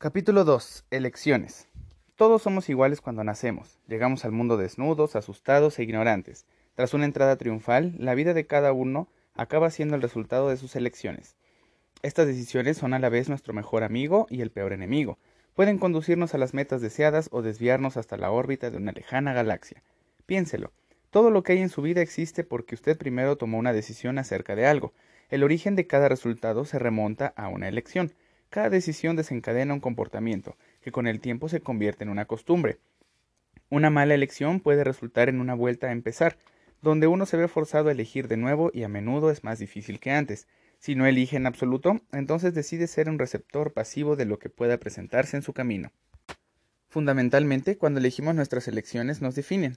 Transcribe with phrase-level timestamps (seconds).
[0.00, 0.84] Capítulo 2.
[0.92, 1.66] Elecciones.
[2.14, 3.80] Todos somos iguales cuando nacemos.
[3.88, 6.46] Llegamos al mundo desnudos, asustados e ignorantes.
[6.76, 10.76] Tras una entrada triunfal, la vida de cada uno acaba siendo el resultado de sus
[10.76, 11.34] elecciones.
[12.02, 15.18] Estas decisiones son a la vez nuestro mejor amigo y el peor enemigo.
[15.54, 19.82] Pueden conducirnos a las metas deseadas o desviarnos hasta la órbita de una lejana galaxia.
[20.26, 20.70] Piénselo.
[21.10, 24.54] Todo lo que hay en su vida existe porque usted primero tomó una decisión acerca
[24.54, 24.92] de algo.
[25.28, 28.12] El origen de cada resultado se remonta a una elección.
[28.50, 32.78] Cada decisión desencadena un comportamiento, que con el tiempo se convierte en una costumbre.
[33.68, 36.38] Una mala elección puede resultar en una vuelta a empezar,
[36.80, 40.00] donde uno se ve forzado a elegir de nuevo y a menudo es más difícil
[40.00, 40.48] que antes.
[40.78, 44.78] Si no elige en absoluto, entonces decide ser un receptor pasivo de lo que pueda
[44.78, 45.92] presentarse en su camino.
[46.88, 49.76] Fundamentalmente, cuando elegimos nuestras elecciones nos definen.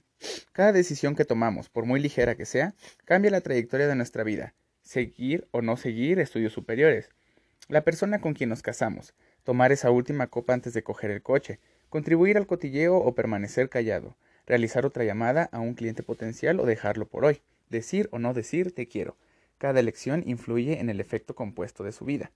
[0.52, 4.54] Cada decisión que tomamos, por muy ligera que sea, cambia la trayectoria de nuestra vida
[4.82, 7.08] seguir o no seguir estudios superiores,
[7.72, 11.58] la persona con quien nos casamos, tomar esa última copa antes de coger el coche,
[11.88, 14.14] contribuir al cotilleo o permanecer callado,
[14.44, 18.74] realizar otra llamada a un cliente potencial o dejarlo por hoy, decir o no decir
[18.74, 19.16] te quiero.
[19.56, 22.30] Cada elección influye en el efecto compuesto de su vida.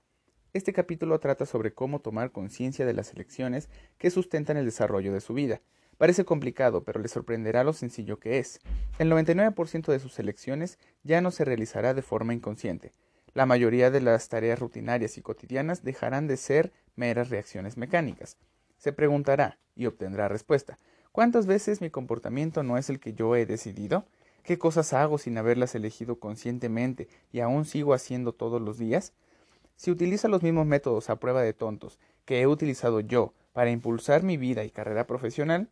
[0.55, 5.21] Este capítulo trata sobre cómo tomar conciencia de las elecciones que sustentan el desarrollo de
[5.21, 5.61] su vida,
[5.99, 8.61] Parece complicado, pero le sorprenderá lo sencillo que es.
[8.99, 12.93] El 99% de sus elecciones ya no se realizará de forma inconsciente.
[13.37, 18.39] La mayoría de las tareas rutinarias y cotidianas dejarán de ser meras reacciones mecánicas.
[18.79, 20.79] Se preguntará, y obtendrá respuesta,
[21.13, 24.07] ¿cuántas veces mi comportamiento no es el que yo he decidido?
[24.43, 29.13] ¿Qué cosas hago sin haberlas elegido conscientemente y aún sigo haciendo todos los días?
[29.75, 34.23] Si utiliza los mismos métodos a prueba de tontos que he utilizado yo para impulsar
[34.23, 35.69] mi vida y carrera profesional,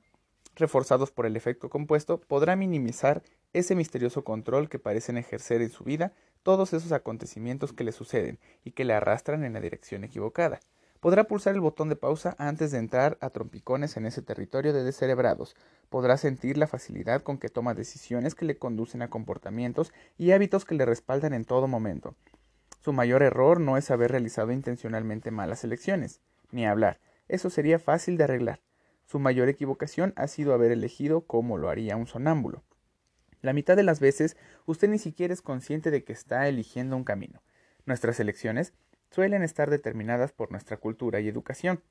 [0.54, 3.22] reforzados por el efecto compuesto, podrá minimizar
[3.54, 6.12] ese misterioso control que parecen ejercer en su vida
[6.44, 10.60] todos esos acontecimientos que le suceden y que le arrastran en la dirección equivocada.
[11.00, 14.84] Podrá pulsar el botón de pausa antes de entrar a trompicones en ese territorio de
[14.84, 15.56] descerebrados.
[15.90, 20.64] Podrá sentir la facilidad con que toma decisiones que le conducen a comportamientos y hábitos
[20.64, 22.14] que le respaldan en todo momento.
[22.80, 26.20] Su mayor error no es haber realizado intencionalmente malas elecciones,
[26.52, 27.00] ni hablar.
[27.26, 28.60] Eso sería fácil de arreglar.
[29.06, 32.62] Su mayor equivocación ha sido haber elegido como lo haría un sonámbulo.
[33.44, 37.04] La mitad de las veces usted ni siquiera es consciente de que está eligiendo un
[37.04, 37.42] camino.
[37.84, 38.72] Nuestras elecciones
[39.10, 41.82] suelen estar determinadas por nuestra cultura y educación.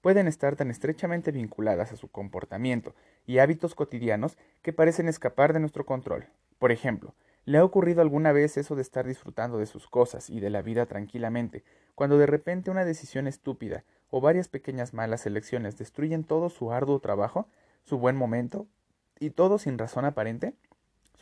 [0.00, 2.94] Pueden estar tan estrechamente vinculadas a su comportamiento
[3.26, 6.28] y hábitos cotidianos que parecen escapar de nuestro control.
[6.58, 10.40] Por ejemplo, ¿le ha ocurrido alguna vez eso de estar disfrutando de sus cosas y
[10.40, 11.62] de la vida tranquilamente,
[11.94, 17.00] cuando de repente una decisión estúpida o varias pequeñas malas elecciones destruyen todo su arduo
[17.00, 17.48] trabajo,
[17.84, 18.66] su buen momento,
[19.20, 20.54] y todo sin razón aparente?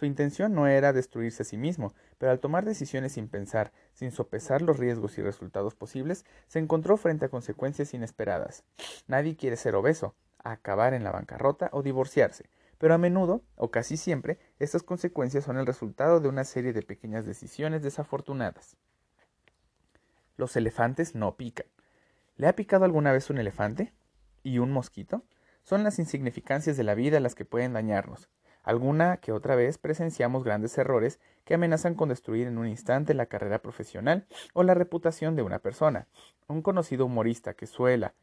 [0.00, 4.12] Su intención no era destruirse a sí mismo, pero al tomar decisiones sin pensar, sin
[4.12, 8.64] sopesar los riesgos y resultados posibles, se encontró frente a consecuencias inesperadas.
[9.08, 13.98] Nadie quiere ser obeso, acabar en la bancarrota o divorciarse, pero a menudo, o casi
[13.98, 18.78] siempre, estas consecuencias son el resultado de una serie de pequeñas decisiones desafortunadas.
[20.38, 21.66] Los elefantes no pican.
[22.36, 23.92] ¿Le ha picado alguna vez un elefante?
[24.42, 25.24] ¿Y un mosquito?
[25.62, 28.30] Son las insignificancias de la vida las que pueden dañarnos.
[28.62, 33.26] Alguna que otra vez presenciamos grandes errores que amenazan con destruir en un instante la
[33.26, 36.06] carrera profesional o la reputación de una persona.
[36.46, 38.14] Un conocido humorista que suela,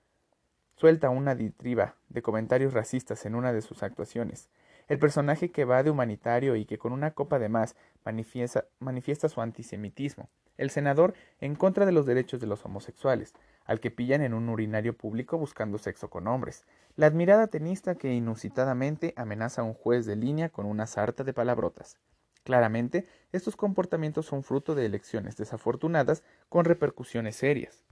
[0.76, 4.50] suelta una ditriba de comentarios racistas en una de sus actuaciones.
[4.88, 7.76] El personaje que va de humanitario y que con una copa de más
[8.06, 10.30] manifiesta, manifiesta su antisemitismo.
[10.56, 13.34] El senador en contra de los derechos de los homosexuales
[13.66, 16.66] al que pillan en un urinario público buscando sexo con hombres,
[16.98, 21.32] la admirada tenista que inusitadamente amenaza a un juez de línea con una sarta de
[21.32, 22.00] palabrotas.
[22.44, 27.84] Claramente, estos comportamientos son fruto de elecciones desafortunadas con repercusiones serias.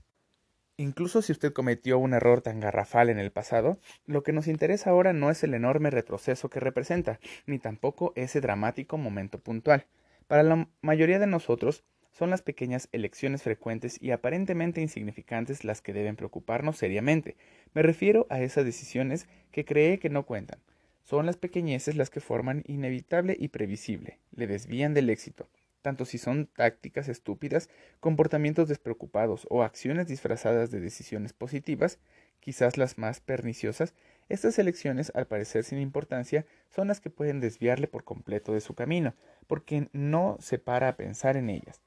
[0.76, 4.90] Incluso si usted cometió un error tan garrafal en el pasado, lo que nos interesa
[4.90, 9.86] ahora no es el enorme retroceso que representa, ni tampoco ese dramático momento puntual.
[10.26, 11.84] Para la mayoría de nosotros,
[12.16, 17.36] son las pequeñas elecciones frecuentes y aparentemente insignificantes las que deben preocuparnos seriamente.
[17.74, 20.58] Me refiero a esas decisiones que cree que no cuentan.
[21.04, 25.46] Son las pequeñeces las que forman inevitable y previsible, le desvían del éxito,
[25.82, 27.68] tanto si son tácticas estúpidas,
[28.00, 31.98] comportamientos despreocupados o acciones disfrazadas de decisiones positivas,
[32.40, 33.92] quizás las más perniciosas,
[34.30, 38.72] estas elecciones, al parecer sin importancia, son las que pueden desviarle por completo de su
[38.72, 39.14] camino,
[39.46, 41.82] porque no se para a pensar en ellas.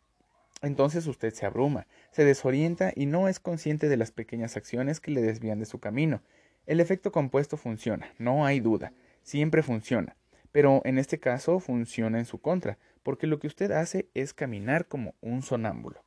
[0.61, 5.11] Entonces usted se abruma, se desorienta y no es consciente de las pequeñas acciones que
[5.11, 6.21] le desvían de su camino.
[6.65, 10.15] El efecto compuesto funciona, no hay duda, siempre funciona,
[10.51, 14.87] pero en este caso funciona en su contra, porque lo que usted hace es caminar
[14.87, 16.03] como un sonámbulo.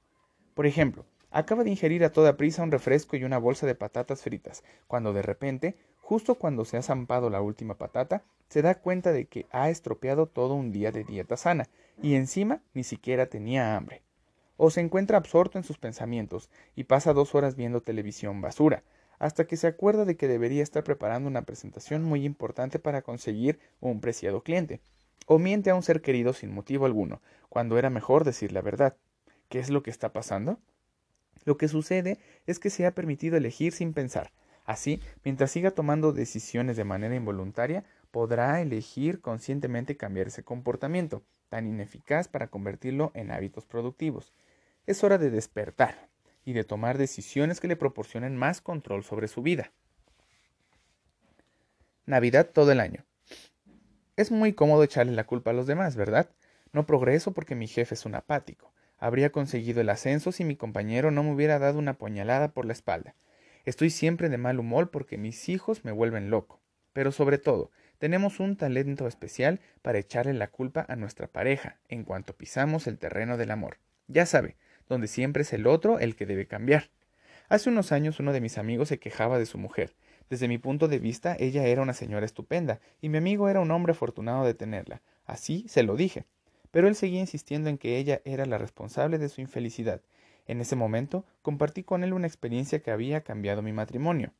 [0.54, 4.20] Por ejemplo, Acaba de ingerir a toda prisa un refresco y una bolsa de patatas
[4.20, 9.12] fritas, cuando de repente, justo cuando se ha zampado la última patata, se da cuenta
[9.12, 11.70] de que ha estropeado todo un día de dieta sana,
[12.02, 14.02] y encima ni siquiera tenía hambre.
[14.64, 18.84] O se encuentra absorto en sus pensamientos y pasa dos horas viendo televisión basura,
[19.18, 23.58] hasta que se acuerda de que debería estar preparando una presentación muy importante para conseguir
[23.80, 24.80] un preciado cliente.
[25.26, 28.94] O miente a un ser querido sin motivo alguno, cuando era mejor decir la verdad.
[29.48, 30.60] ¿Qué es lo que está pasando?
[31.44, 34.30] Lo que sucede es que se ha permitido elegir sin pensar.
[34.64, 37.82] Así, mientras siga tomando decisiones de manera involuntaria,
[38.12, 44.32] podrá elegir conscientemente cambiar ese comportamiento, tan ineficaz para convertirlo en hábitos productivos.
[44.84, 46.08] Es hora de despertar
[46.44, 49.72] y de tomar decisiones que le proporcionen más control sobre su vida.
[52.04, 53.04] Navidad todo el año.
[54.16, 56.30] Es muy cómodo echarle la culpa a los demás, ¿verdad?
[56.72, 58.72] No progreso porque mi jefe es un apático.
[58.98, 62.72] Habría conseguido el ascenso si mi compañero no me hubiera dado una puñalada por la
[62.72, 63.14] espalda.
[63.64, 66.60] Estoy siempre de mal humor porque mis hijos me vuelven loco.
[66.92, 72.02] Pero sobre todo, tenemos un talento especial para echarle la culpa a nuestra pareja en
[72.02, 73.78] cuanto pisamos el terreno del amor.
[74.08, 74.56] Ya sabe,
[74.92, 76.90] donde siempre es el otro el que debe cambiar.
[77.48, 79.94] Hace unos años uno de mis amigos se quejaba de su mujer.
[80.30, 83.70] Desde mi punto de vista, ella era una señora estupenda, y mi amigo era un
[83.70, 85.02] hombre afortunado de tenerla.
[85.26, 86.24] Así se lo dije
[86.72, 90.00] pero él seguía insistiendo en que ella era la responsable de su infelicidad.
[90.46, 94.32] En ese momento compartí con él una experiencia que había cambiado mi matrimonio.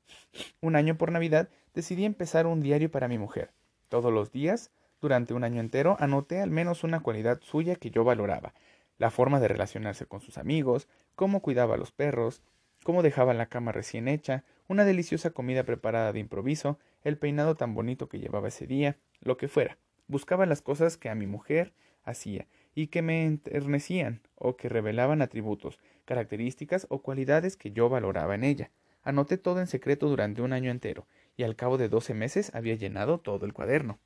[0.60, 3.52] Un año por Navidad decidí empezar un diario para mi mujer.
[3.88, 4.70] Todos los días,
[5.00, 8.54] durante un año entero, anoté al menos una cualidad suya que yo valoraba,
[9.02, 12.40] la forma de relacionarse con sus amigos, cómo cuidaba a los perros,
[12.84, 17.74] cómo dejaba la cama recién hecha, una deliciosa comida preparada de improviso, el peinado tan
[17.74, 19.76] bonito que llevaba ese día, lo que fuera.
[20.06, 21.72] Buscaba las cosas que a mi mujer
[22.04, 22.46] hacía
[22.76, 28.44] y que me enternecían o que revelaban atributos, características o cualidades que yo valoraba en
[28.44, 28.70] ella.
[29.02, 32.76] Anoté todo en secreto durante un año entero y al cabo de doce meses había
[32.76, 33.98] llenado todo el cuaderno.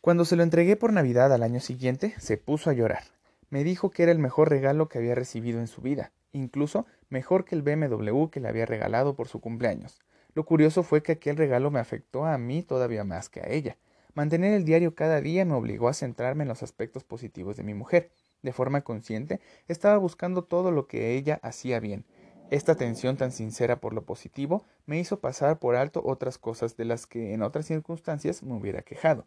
[0.00, 3.02] Cuando se lo entregué por Navidad al año siguiente, se puso a llorar.
[3.52, 7.44] Me dijo que era el mejor regalo que había recibido en su vida, incluso mejor
[7.44, 10.00] que el BMW que le había regalado por su cumpleaños.
[10.32, 13.76] Lo curioso fue que aquel regalo me afectó a mí todavía más que a ella.
[14.14, 17.74] Mantener el diario cada día me obligó a centrarme en los aspectos positivos de mi
[17.74, 18.10] mujer.
[18.40, 19.38] De forma consciente,
[19.68, 22.06] estaba buscando todo lo que ella hacía bien.
[22.50, 26.86] Esta atención tan sincera por lo positivo me hizo pasar por alto otras cosas de
[26.86, 29.26] las que en otras circunstancias me hubiera quejado.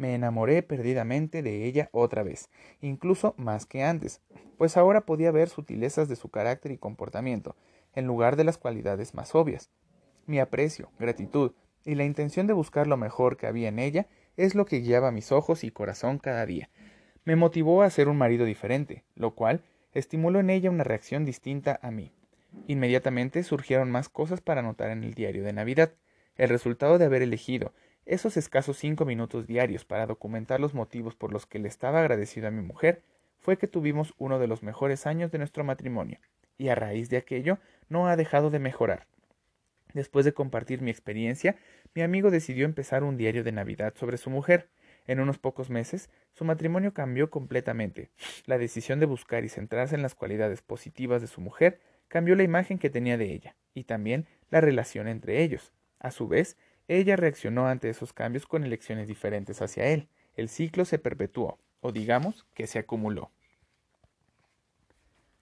[0.00, 2.48] Me enamoré perdidamente de ella otra vez,
[2.80, 4.22] incluso más que antes,
[4.56, 7.54] pues ahora podía ver sutilezas de su carácter y comportamiento,
[7.94, 9.68] en lugar de las cualidades más obvias.
[10.24, 11.52] Mi aprecio, gratitud
[11.84, 14.06] y la intención de buscar lo mejor que había en ella
[14.38, 16.70] es lo que guiaba mis ojos y corazón cada día.
[17.26, 21.78] Me motivó a ser un marido diferente, lo cual estimuló en ella una reacción distinta
[21.82, 22.10] a mí.
[22.68, 25.92] Inmediatamente surgieron más cosas para anotar en el diario de Navidad.
[26.36, 27.74] El resultado de haber elegido
[28.06, 32.48] esos escasos cinco minutos diarios para documentar los motivos por los que le estaba agradecido
[32.48, 33.02] a mi mujer
[33.38, 36.18] fue que tuvimos uno de los mejores años de nuestro matrimonio,
[36.58, 37.58] y a raíz de aquello
[37.88, 39.06] no ha dejado de mejorar.
[39.94, 41.56] Después de compartir mi experiencia,
[41.94, 44.68] mi amigo decidió empezar un diario de Navidad sobre su mujer.
[45.06, 48.10] En unos pocos meses, su matrimonio cambió completamente.
[48.46, 52.42] La decisión de buscar y centrarse en las cualidades positivas de su mujer cambió la
[52.42, 55.72] imagen que tenía de ella, y también la relación entre ellos.
[55.98, 56.56] A su vez,
[56.98, 60.08] ella reaccionó ante esos cambios con elecciones diferentes hacia él.
[60.34, 63.30] El ciclo se perpetuó, o digamos que se acumuló.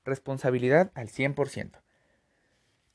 [0.05, 1.81] Responsabilidad al 100%.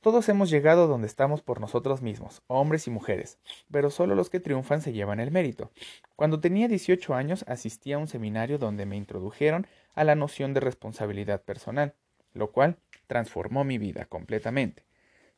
[0.02, 3.40] Todos hemos llegado donde estamos por nosotros mismos, hombres y mujeres,
[3.72, 5.72] pero solo los que triunfan se llevan el mérito.
[6.16, 10.60] Cuando tenía 18 años asistí a un seminario donde me introdujeron a la noción de
[10.60, 11.96] responsabilidad personal,
[12.34, 14.84] lo cual transformó mi vida completamente.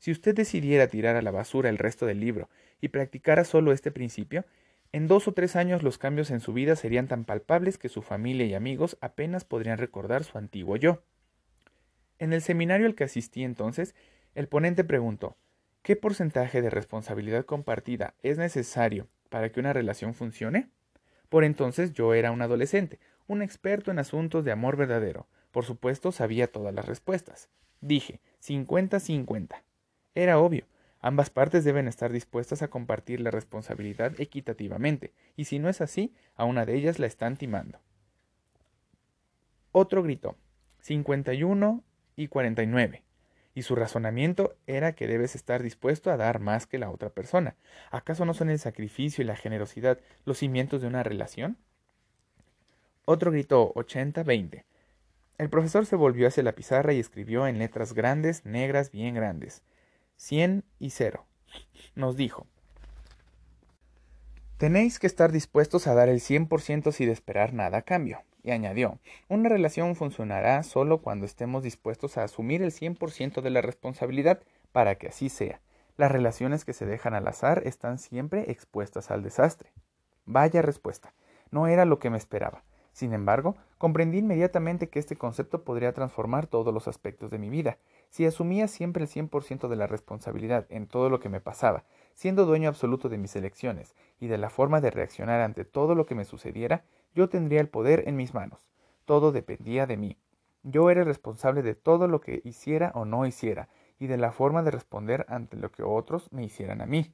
[0.05, 2.47] Si usted decidiera tirar a la basura el resto del libro
[2.79, 4.45] y practicara solo este principio,
[4.91, 8.03] en dos o tres años los cambios en su vida serían tan palpables que su
[8.03, 11.01] familia y amigos apenas podrían recordar su antiguo yo.
[12.19, 13.95] En el seminario al que asistí entonces,
[14.35, 15.38] el ponente preguntó,
[15.81, 20.69] ¿qué porcentaje de responsabilidad compartida es necesario para que una relación funcione?
[21.29, 25.25] Por entonces yo era un adolescente, un experto en asuntos de amor verdadero.
[25.50, 27.50] Por supuesto sabía todas las respuestas.
[27.81, 29.63] Dije, 50-50.
[30.15, 30.65] Era obvio,
[31.01, 36.13] ambas partes deben estar dispuestas a compartir la responsabilidad equitativamente, y si no es así,
[36.36, 37.79] a una de ellas la están timando.
[39.72, 40.36] Otro gritó,
[40.79, 41.84] 51
[42.15, 43.05] y 49
[43.55, 47.55] y su razonamiento era que debes estar dispuesto a dar más que la otra persona.
[47.89, 51.57] ¿Acaso no son el sacrificio y la generosidad los cimientos de una relación?
[53.05, 54.65] Otro gritó 80-20.
[55.38, 59.63] El profesor se volvió hacia la pizarra y escribió en letras grandes, negras, bien grandes.
[60.17, 61.25] Cien y cero.
[61.95, 62.48] Nos dijo.
[64.57, 68.22] Tenéis que estar dispuestos a dar el cien por ciento sin esperar nada a cambio.
[68.41, 73.41] Y añadió, una relación funcionará solo cuando estemos dispuestos a asumir el cien por ciento
[73.41, 74.41] de la responsabilidad
[74.72, 75.62] para que así sea.
[75.98, 79.72] Las relaciones que se dejan al azar están siempre expuestas al desastre.
[80.25, 81.13] Vaya respuesta.
[81.51, 82.63] No era lo que me esperaba.
[82.95, 87.77] Sin embargo, comprendí inmediatamente que este concepto podría transformar todos los aspectos de mi vida.
[88.09, 91.83] Si asumía siempre el 100% de la responsabilidad en todo lo que me pasaba,
[92.13, 96.05] siendo dueño absoluto de mis elecciones y de la forma de reaccionar ante todo lo
[96.05, 98.71] que me sucediera, yo tendría el poder en mis manos.
[99.03, 100.17] Todo dependía de mí.
[100.63, 103.67] Yo era responsable de todo lo que hiciera o no hiciera,
[103.99, 107.13] y de la forma de responder ante lo que otros me hicieran a mí.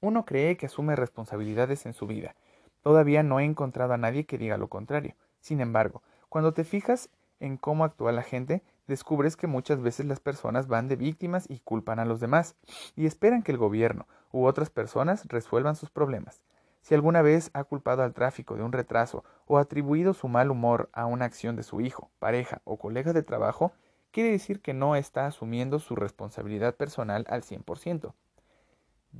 [0.00, 2.34] Uno cree que asume responsabilidades en su vida,
[2.82, 5.14] Todavía no he encontrado a nadie que diga lo contrario.
[5.40, 7.08] Sin embargo, cuando te fijas
[7.40, 11.60] en cómo actúa la gente, descubres que muchas veces las personas van de víctimas y
[11.60, 12.56] culpan a los demás,
[12.94, 16.42] y esperan que el gobierno u otras personas resuelvan sus problemas.
[16.82, 20.88] Si alguna vez ha culpado al tráfico de un retraso o atribuido su mal humor
[20.92, 23.72] a una acción de su hijo, pareja o colega de trabajo,
[24.12, 28.14] quiere decir que no está asumiendo su responsabilidad personal al 100%.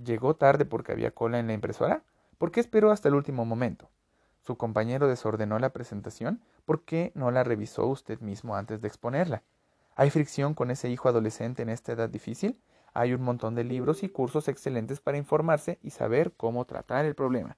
[0.04, 2.04] ¿Llegó tarde porque había cola en la impresora?
[2.38, 3.88] ¿Por qué esperó hasta el último momento?
[4.40, 6.42] ¿Su compañero desordenó la presentación?
[6.66, 9.42] ¿Por qué no la revisó usted mismo antes de exponerla?
[9.94, 12.60] ¿Hay fricción con ese hijo adolescente en esta edad difícil?
[12.92, 17.14] Hay un montón de libros y cursos excelentes para informarse y saber cómo tratar el
[17.14, 17.56] problema.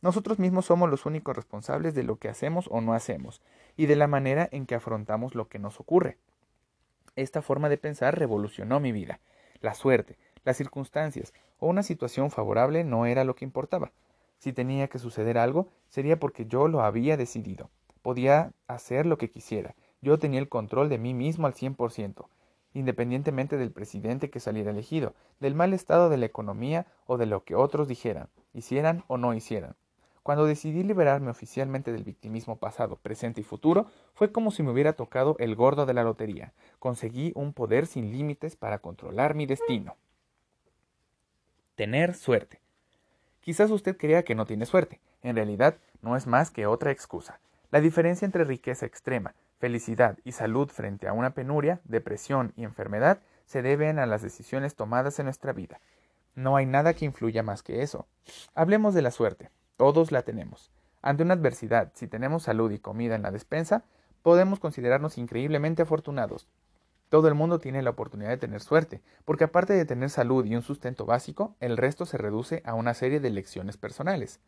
[0.00, 3.40] Nosotros mismos somos los únicos responsables de lo que hacemos o no hacemos,
[3.76, 6.18] y de la manera en que afrontamos lo que nos ocurre.
[7.14, 9.20] Esta forma de pensar revolucionó mi vida.
[9.60, 13.92] La suerte, las circunstancias o una situación favorable no era lo que importaba.
[14.38, 17.70] Si tenía que suceder algo, sería porque yo lo había decidido.
[18.02, 19.76] Podía hacer lo que quisiera.
[20.00, 22.28] Yo tenía el control de mí mismo al cien por ciento,
[22.74, 27.44] independientemente del presidente que saliera elegido, del mal estado de la economía o de lo
[27.44, 29.76] que otros dijeran, hicieran o no hicieran.
[30.24, 34.94] Cuando decidí liberarme oficialmente del victimismo pasado, presente y futuro, fue como si me hubiera
[34.94, 36.52] tocado el gordo de la lotería.
[36.80, 39.96] Conseguí un poder sin límites para controlar mi destino
[41.74, 42.60] tener suerte.
[43.40, 45.00] Quizás usted crea que no tiene suerte.
[45.22, 47.40] En realidad, no es más que otra excusa.
[47.70, 53.20] La diferencia entre riqueza extrema, felicidad y salud frente a una penuria, depresión y enfermedad
[53.46, 55.80] se deben a las decisiones tomadas en nuestra vida.
[56.34, 58.06] No hay nada que influya más que eso.
[58.54, 59.50] Hablemos de la suerte.
[59.76, 60.70] Todos la tenemos.
[61.02, 63.84] Ante una adversidad, si tenemos salud y comida en la despensa,
[64.22, 66.46] podemos considerarnos increíblemente afortunados.
[67.12, 70.56] Todo el mundo tiene la oportunidad de tener suerte, porque aparte de tener salud y
[70.56, 74.40] un sustento básico, el resto se reduce a una serie de lecciones personales.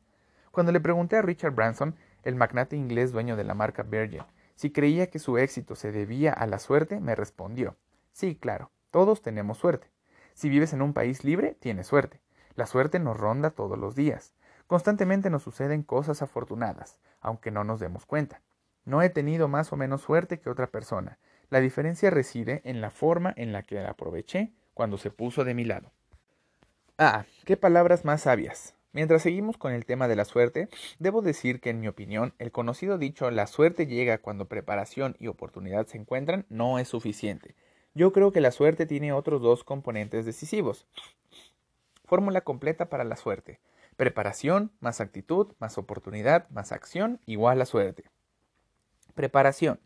[0.51, 4.23] Cuando le pregunté a Richard Branson, el magnate inglés dueño de la marca Virgin,
[4.55, 7.77] si creía que su éxito se debía a la suerte, me respondió,
[8.13, 9.91] sí, claro, todos tenemos suerte.
[10.33, 12.23] Si vives en un país libre, tienes suerte.
[12.55, 14.33] La suerte nos ronda todos los días.
[14.67, 18.41] Constantemente nos suceden cosas afortunadas, aunque no nos demos cuenta.
[18.87, 21.19] No he tenido más o menos suerte que otra persona,
[21.55, 25.55] la diferencia reside en la forma en la que la aproveché cuando se puso de
[25.55, 25.93] mi lado.
[26.99, 28.75] Ah, qué palabras más sabias.
[28.91, 30.69] Mientras seguimos con el tema de la suerte,
[30.99, 35.29] debo decir que en mi opinión el conocido dicho la suerte llega cuando preparación y
[35.29, 37.55] oportunidad se encuentran no es suficiente.
[37.95, 40.89] Yo creo que la suerte tiene otros dos componentes decisivos.
[42.05, 43.61] Fórmula completa para la suerte.
[43.97, 48.11] Preparación más actitud más oportunidad más acción igual a suerte.
[49.15, 49.79] Preparación.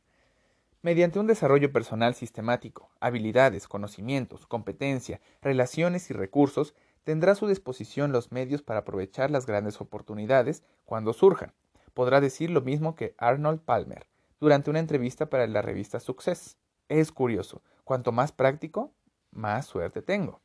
[0.80, 8.12] Mediante un desarrollo personal sistemático, habilidades, conocimientos, competencia, relaciones y recursos, tendrá a su disposición
[8.12, 11.52] los medios para aprovechar las grandes oportunidades cuando surjan.
[11.94, 14.06] Podrá decir lo mismo que Arnold Palmer
[14.38, 16.56] durante una entrevista para la revista Success.
[16.88, 18.92] Es curioso, cuanto más práctico,
[19.32, 20.40] más suerte tengo.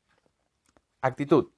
[1.01, 1.52] Actitud.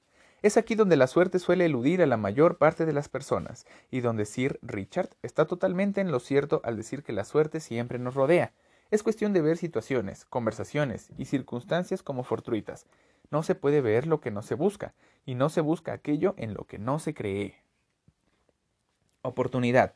[0.46, 4.02] Es aquí donde la suerte suele eludir a la mayor parte de las personas, y
[4.02, 8.14] donde Sir Richard está totalmente en lo cierto al decir que la suerte siempre nos
[8.14, 8.54] rodea,
[8.92, 12.86] es cuestión de ver situaciones, conversaciones y circunstancias como fortuitas.
[13.32, 14.94] No se puede ver lo que no se busca,
[15.26, 17.56] y no se busca aquello en lo que no se cree.
[19.24, 19.96] Oportunidad.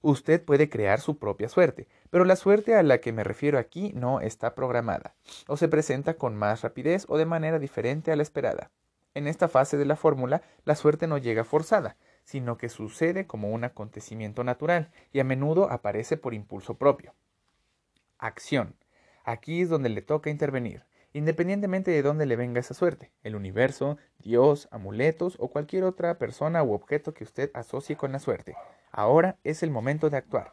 [0.00, 3.90] Usted puede crear su propia suerte, pero la suerte a la que me refiero aquí
[3.96, 5.16] no está programada,
[5.48, 8.70] o se presenta con más rapidez o de manera diferente a la esperada.
[9.14, 13.50] En esta fase de la fórmula, la suerte no llega forzada, sino que sucede como
[13.50, 17.14] un acontecimiento natural y a menudo aparece por impulso propio
[18.22, 18.76] acción.
[19.24, 23.98] Aquí es donde le toca intervenir, independientemente de dónde le venga esa suerte, el universo,
[24.18, 28.56] Dios, amuletos o cualquier otra persona u objeto que usted asocie con la suerte.
[28.90, 30.52] Ahora es el momento de actuar.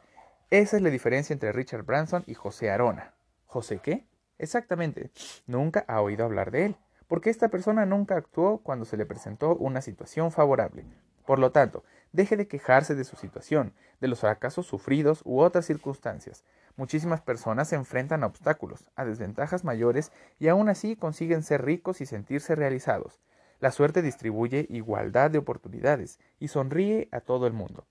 [0.50, 3.14] Esa es la diferencia entre Richard Branson y José Arona.
[3.46, 4.06] ¿José qué?
[4.38, 5.12] Exactamente.
[5.46, 6.76] Nunca ha oído hablar de él,
[7.10, 10.86] porque esta persona nunca actuó cuando se le presentó una situación favorable.
[11.26, 15.66] Por lo tanto, deje de quejarse de su situación, de los fracasos sufridos u otras
[15.66, 16.44] circunstancias.
[16.78, 22.00] Muchísimas personas se enfrentan a obstáculos, a desventajas mayores y aún así consiguen ser ricos
[22.00, 23.20] y sentirse realizados.
[23.60, 27.86] La suerte distribuye igualdad de oportunidades y sonríe a todo el mundo.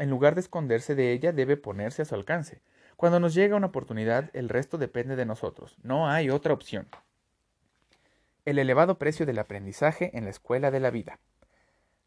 [0.00, 2.60] En lugar de esconderse de ella, debe ponerse a su alcance.
[2.96, 5.78] Cuando nos llega una oportunidad, el resto depende de nosotros.
[5.84, 6.88] No hay otra opción.
[8.44, 11.18] El elevado precio del aprendizaje en la escuela de la vida.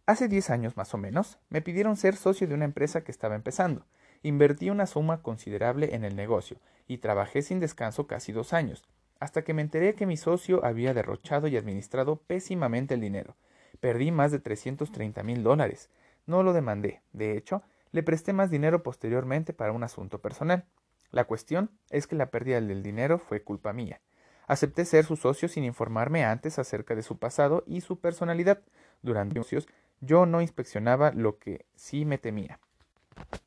[0.05, 3.33] Hace 10 años más o menos, me pidieron ser socio de una empresa que estaba
[3.33, 3.87] empezando.
[4.21, 8.83] Invertí una suma considerable en el negocio y trabajé sin descanso casi dos años,
[9.19, 13.35] hasta que me enteré que mi socio había derrochado y administrado pésimamente el dinero.
[13.79, 15.89] Perdí más de 330 mil dólares.
[16.27, 17.01] No lo demandé.
[17.13, 20.65] De hecho, le presté más dinero posteriormente para un asunto personal.
[21.09, 24.01] La cuestión es que la pérdida del dinero fue culpa mía.
[24.47, 28.61] Acepté ser su socio sin informarme antes acerca de su pasado y su personalidad.
[29.01, 29.67] Durante años
[29.99, 32.59] yo no inspeccionaba lo que sí me temía.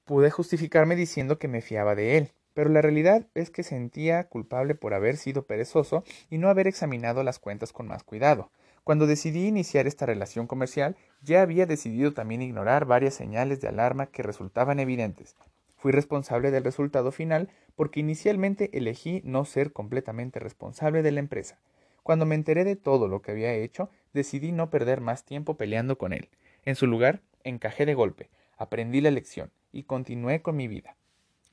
[0.04, 4.74] Pude justificarme diciendo que me fiaba de él, pero la realidad es que sentía culpable
[4.74, 8.50] por haber sido perezoso y no haber examinado las cuentas con más cuidado.
[8.84, 14.06] Cuando decidí iniciar esta relación comercial, ya había decidido también ignorar varias señales de alarma
[14.06, 15.36] que resultaban evidentes.
[15.80, 21.58] Fui responsable del resultado final porque inicialmente elegí no ser completamente responsable de la empresa.
[22.02, 25.96] Cuando me enteré de todo lo que había hecho, decidí no perder más tiempo peleando
[25.96, 26.28] con él.
[26.66, 30.96] En su lugar, encajé de golpe, aprendí la lección y continué con mi vida.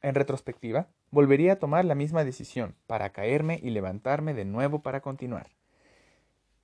[0.01, 4.99] En retrospectiva, volvería a tomar la misma decisión, para caerme y levantarme de nuevo para
[4.99, 5.47] continuar.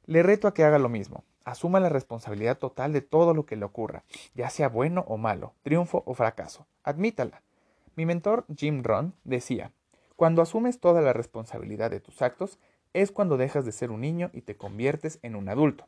[0.05, 1.23] Le reto a que haga lo mismo.
[1.45, 4.03] Asuma la responsabilidad total de todo lo que le ocurra,
[4.33, 6.67] ya sea bueno o malo, triunfo o fracaso.
[6.83, 7.41] Admítala.
[7.95, 9.71] Mi mentor Jim Ron decía,
[10.15, 12.57] cuando asumes toda la responsabilidad de tus actos,
[12.93, 15.87] es cuando dejas de ser un niño y te conviertes en un adulto.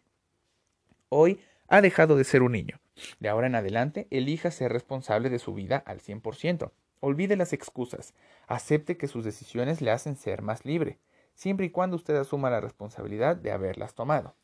[1.09, 2.79] Hoy ha dejado de ser un niño.
[3.19, 6.71] De ahora en adelante, elija ser responsable de su vida al 100%.
[6.99, 8.13] Olvide las excusas.
[8.47, 10.99] Acepte que sus decisiones le hacen ser más libre,
[11.33, 14.35] siempre y cuando usted asuma la responsabilidad de haberlas tomado.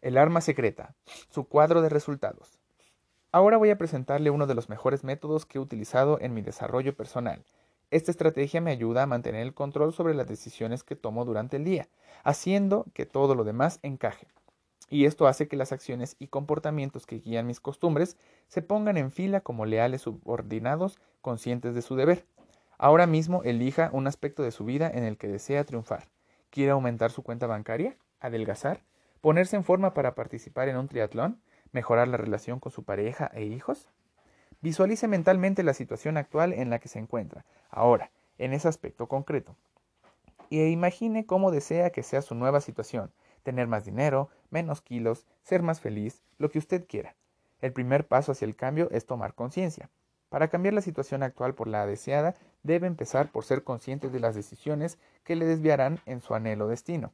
[0.00, 0.94] El arma secreta.
[1.28, 2.61] Su cuadro de resultados.
[3.32, 6.94] Ahora voy a presentarle uno de los mejores métodos que he utilizado en mi desarrollo
[6.94, 7.42] personal.
[7.90, 11.64] Esta estrategia me ayuda a mantener el control sobre las decisiones que tomo durante el
[11.64, 11.88] día,
[12.22, 14.28] haciendo que todo lo demás encaje
[14.92, 19.10] y esto hace que las acciones y comportamientos que guían mis costumbres se pongan en
[19.10, 22.26] fila como leales subordinados conscientes de su deber.
[22.76, 26.08] Ahora mismo elija un aspecto de su vida en el que desea triunfar.
[26.50, 27.96] ¿Quiere aumentar su cuenta bancaria?
[28.20, 28.82] ¿Adelgazar?
[29.22, 31.40] ¿Ponerse en forma para participar en un triatlón?
[31.72, 33.88] ¿Mejorar la relación con su pareja e hijos?
[34.60, 39.56] Visualice mentalmente la situación actual en la que se encuentra, ahora, en ese aspecto concreto.
[40.50, 43.10] E imagine cómo desea que sea su nueva situación,
[43.42, 47.16] tener más dinero, menos kilos, ser más feliz, lo que usted quiera.
[47.62, 49.88] El primer paso hacia el cambio es tomar conciencia.
[50.28, 54.34] Para cambiar la situación actual por la deseada, debe empezar por ser consciente de las
[54.34, 57.12] decisiones que le desviarán en su anhelo destino.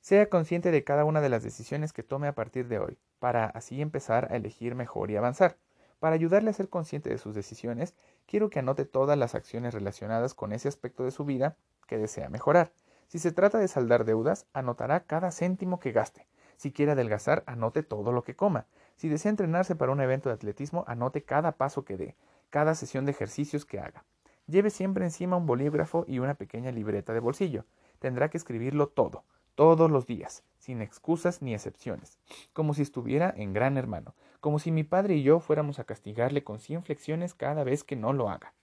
[0.00, 3.44] Sea consciente de cada una de las decisiones que tome a partir de hoy, para
[3.44, 5.58] así empezar a elegir mejor y avanzar.
[5.98, 7.94] Para ayudarle a ser consciente de sus decisiones,
[8.26, 12.30] quiero que anote todas las acciones relacionadas con ese aspecto de su vida que desea
[12.30, 12.72] mejorar.
[13.08, 16.26] Si se trata de saldar deudas, anotará cada céntimo que gaste.
[16.56, 18.66] Si quiere adelgazar, anote todo lo que coma.
[18.96, 22.16] Si desea entrenarse para un evento de atletismo, anote cada paso que dé,
[22.48, 24.04] cada sesión de ejercicios que haga.
[24.46, 27.66] Lleve siempre encima un bolígrafo y una pequeña libreta de bolsillo.
[27.98, 29.24] Tendrá que escribirlo todo,
[29.60, 32.16] todos los días, sin excusas ni excepciones,
[32.54, 36.42] como si estuviera en gran hermano, como si mi padre y yo fuéramos a castigarle
[36.42, 38.54] con cien flexiones cada vez que no lo haga.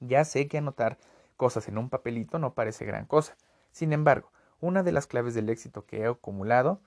[0.00, 0.98] Ya sé que anotar
[1.36, 3.36] cosas en un papelito no parece gran cosa.
[3.70, 6.80] Sin embargo, una de las claves del éxito que he acumulado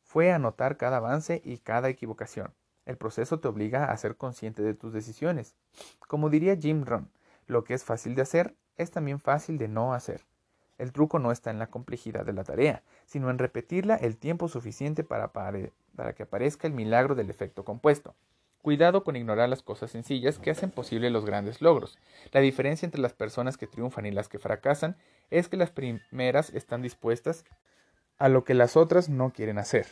[0.00, 2.54] fue anotar cada avance y cada equivocación.
[2.86, 5.56] El proceso te obliga a ser consciente de tus decisiones.
[6.08, 7.10] Como diría Jim Rohn,
[7.48, 10.24] lo que es fácil de hacer es también fácil de no hacer.
[10.78, 14.48] El truco no está en la complejidad de la tarea, sino en repetirla el tiempo
[14.48, 15.30] suficiente para,
[16.14, 18.14] que aparezca el milagro del efecto compuesto.
[18.60, 21.98] Cuidado con ignorar las cosas sencillas que hacen posible los grandes logros.
[22.32, 24.96] La diferencia entre las personas que triunfan y las que fracasan
[25.30, 27.44] es que las primeras están dispuestas
[28.18, 29.86] a lo que las otras no quieren hacer.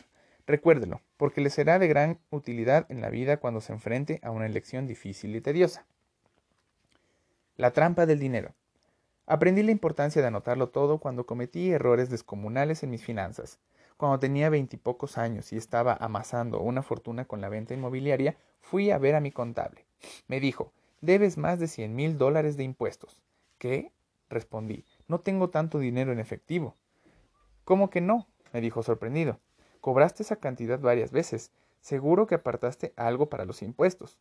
[0.45, 4.45] Recuérdelo, porque le será de gran utilidad en la vida cuando se enfrente a una
[4.45, 5.85] elección difícil y tediosa.
[7.55, 8.53] La trampa del dinero.
[9.27, 13.59] Aprendí la importancia de anotarlo todo cuando cometí errores descomunales en mis finanzas.
[13.97, 18.97] Cuando tenía veintipocos años y estaba amasando una fortuna con la venta inmobiliaria, fui a
[18.97, 19.85] ver a mi contable.
[20.27, 23.21] Me dijo, Debes más de cien mil dólares de impuestos.
[23.57, 23.91] ¿Qué?
[24.29, 24.85] respondí.
[25.07, 26.75] No tengo tanto dinero en efectivo.
[27.63, 28.27] ¿Cómo que no?
[28.53, 29.39] me dijo sorprendido.
[29.81, 31.51] Cobraste esa cantidad varias veces.
[31.79, 34.17] Seguro que apartaste algo para los impuestos.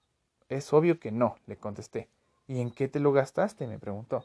[0.49, 2.09] Es obvio que no, le contesté.
[2.47, 3.67] ¿Y en qué te lo gastaste?
[3.67, 4.25] me preguntó.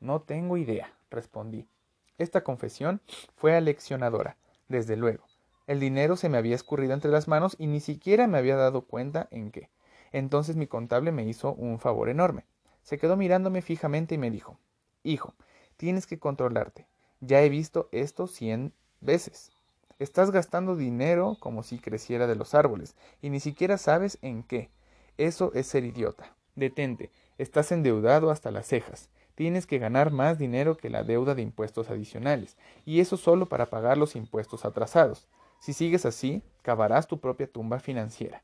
[0.00, 1.68] No tengo idea, respondí.
[2.16, 3.02] Esta confesión
[3.36, 4.36] fue aleccionadora,
[4.68, 5.24] desde luego.
[5.66, 8.82] El dinero se me había escurrido entre las manos y ni siquiera me había dado
[8.82, 9.68] cuenta en qué.
[10.10, 12.44] Entonces mi contable me hizo un favor enorme.
[12.82, 14.58] Se quedó mirándome fijamente y me dijo
[15.02, 15.34] Hijo,
[15.76, 16.86] tienes que controlarte.
[17.20, 19.52] Ya he visto esto cien veces.
[19.98, 24.70] Estás gastando dinero como si creciera de los árboles y ni siquiera sabes en qué.
[25.18, 26.34] Eso es ser idiota.
[26.56, 29.10] Detente, estás endeudado hasta las cejas.
[29.40, 33.70] Tienes que ganar más dinero que la deuda de impuestos adicionales, y eso solo para
[33.70, 35.28] pagar los impuestos atrasados.
[35.60, 38.42] Si sigues así, cavarás tu propia tumba financiera.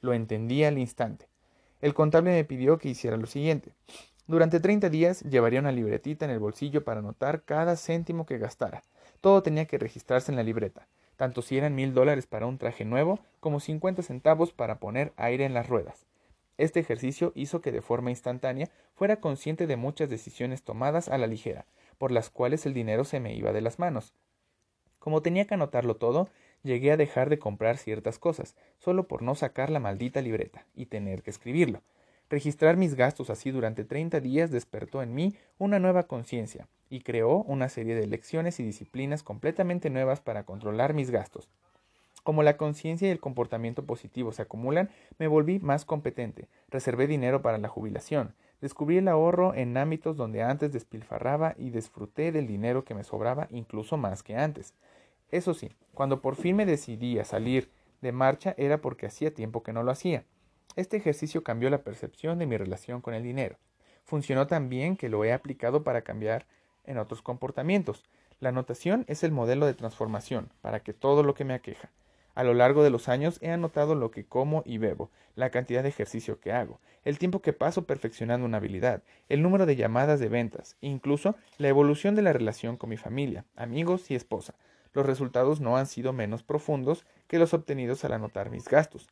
[0.00, 1.26] Lo entendí al instante.
[1.80, 3.72] El contable me pidió que hiciera lo siguiente.
[4.28, 8.84] Durante 30 días llevaría una libretita en el bolsillo para anotar cada céntimo que gastara.
[9.20, 12.84] Todo tenía que registrarse en la libreta, tanto si eran mil dólares para un traje
[12.84, 16.06] nuevo como 50 centavos para poner aire en las ruedas.
[16.58, 21.28] Este ejercicio hizo que de forma instantánea fuera consciente de muchas decisiones tomadas a la
[21.28, 21.66] ligera,
[21.98, 24.12] por las cuales el dinero se me iba de las manos.
[24.98, 26.28] Como tenía que anotarlo todo,
[26.64, 30.86] llegué a dejar de comprar ciertas cosas, solo por no sacar la maldita libreta y
[30.86, 31.80] tener que escribirlo.
[32.28, 37.42] Registrar mis gastos así durante 30 días despertó en mí una nueva conciencia y creó
[37.44, 41.48] una serie de lecciones y disciplinas completamente nuevas para controlar mis gastos.
[42.28, 47.40] Como la conciencia y el comportamiento positivo se acumulan, me volví más competente, reservé dinero
[47.40, 52.84] para la jubilación, descubrí el ahorro en ámbitos donde antes despilfarraba y disfruté del dinero
[52.84, 54.74] que me sobraba incluso más que antes.
[55.30, 57.70] Eso sí, cuando por fin me decidí a salir
[58.02, 60.24] de marcha era porque hacía tiempo que no lo hacía.
[60.76, 63.56] Este ejercicio cambió la percepción de mi relación con el dinero.
[64.04, 66.44] Funcionó tan bien que lo he aplicado para cambiar
[66.84, 68.04] en otros comportamientos.
[68.38, 71.88] La anotación es el modelo de transformación para que todo lo que me aqueja.
[72.38, 75.82] A lo largo de los años he anotado lo que como y bebo, la cantidad
[75.82, 80.20] de ejercicio que hago, el tiempo que paso perfeccionando una habilidad, el número de llamadas
[80.20, 84.54] de ventas, incluso la evolución de la relación con mi familia, amigos y esposa.
[84.92, 89.08] Los resultados no han sido menos profundos que los obtenidos al anotar mis gastos.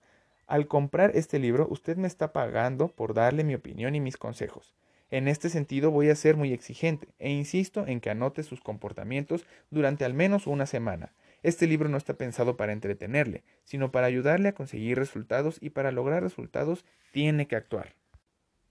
[0.46, 4.72] Al comprar este libro, usted me está pagando por darle mi opinión y mis consejos.
[5.10, 9.44] En este sentido voy a ser muy exigente e insisto en que anote sus comportamientos
[9.70, 11.12] durante al menos una semana.
[11.46, 15.92] Este libro no está pensado para entretenerle, sino para ayudarle a conseguir resultados y para
[15.92, 17.94] lograr resultados tiene que actuar.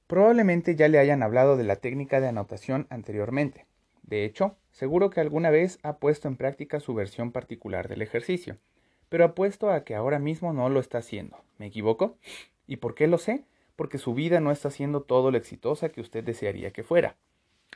[0.08, 3.66] Probablemente ya le hayan hablado de la técnica de anotación anteriormente.
[4.04, 8.58] De hecho, seguro que alguna vez ha puesto en práctica su versión particular del ejercicio,
[9.08, 11.44] pero apuesto a que ahora mismo no lo está haciendo.
[11.58, 12.18] ¿Me equivoco?
[12.68, 13.46] ¿Y por qué lo sé?
[13.76, 17.16] porque su vida no está siendo todo lo exitosa que usted desearía que fuera.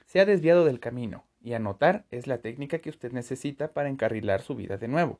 [0.05, 4.41] Se ha desviado del camino, y anotar es la técnica que usted necesita para encarrilar
[4.41, 5.19] su vida de nuevo.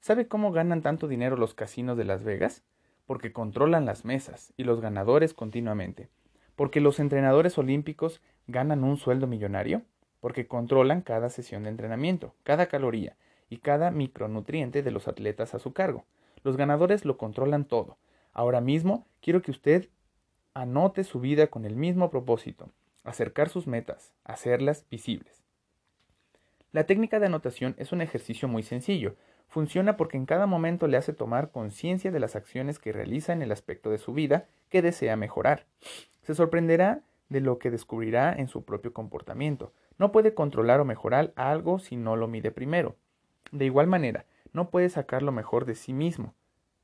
[0.00, 2.62] ¿Sabe cómo ganan tanto dinero los casinos de Las Vegas?
[3.06, 6.08] Porque controlan las mesas y los ganadores continuamente.
[6.56, 9.82] Porque los entrenadores olímpicos ganan un sueldo millonario.
[10.20, 13.16] Porque controlan cada sesión de entrenamiento, cada caloría
[13.48, 16.04] y cada micronutriente de los atletas a su cargo.
[16.44, 17.98] Los ganadores lo controlan todo.
[18.32, 19.88] Ahora mismo quiero que usted
[20.54, 22.70] anote su vida con el mismo propósito,
[23.04, 25.39] acercar sus metas, hacerlas visibles.
[26.72, 29.16] La técnica de anotación es un ejercicio muy sencillo.
[29.48, 33.42] Funciona porque en cada momento le hace tomar conciencia de las acciones que realiza en
[33.42, 35.66] el aspecto de su vida que desea mejorar.
[36.22, 39.72] Se sorprenderá de lo que descubrirá en su propio comportamiento.
[39.98, 42.96] No puede controlar o mejorar algo si no lo mide primero.
[43.50, 46.34] De igual manera, no puede sacar lo mejor de sí mismo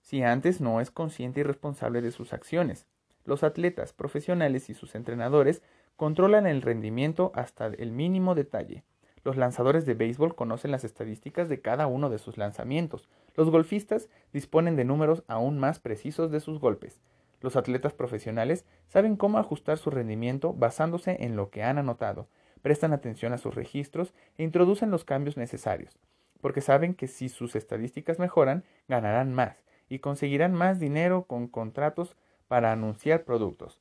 [0.07, 2.87] si antes no es consciente y responsable de sus acciones.
[3.25, 5.63] Los atletas profesionales y sus entrenadores
[5.97, 8.85] controlan el rendimiento hasta el mínimo detalle.
[9.27, 13.09] Los lanzadores de béisbol conocen las estadísticas de cada uno de sus lanzamientos.
[13.35, 17.01] Los golfistas disponen de números aún más precisos de sus golpes.
[17.41, 22.29] Los atletas profesionales saben cómo ajustar su rendimiento basándose en lo que han anotado,
[22.63, 25.99] prestan atención a sus registros e introducen los cambios necesarios,
[26.41, 29.57] porque saben que si sus estadísticas mejoran, ganarán más
[29.89, 32.15] y conseguirán más dinero con contratos
[32.47, 33.81] para anunciar productos.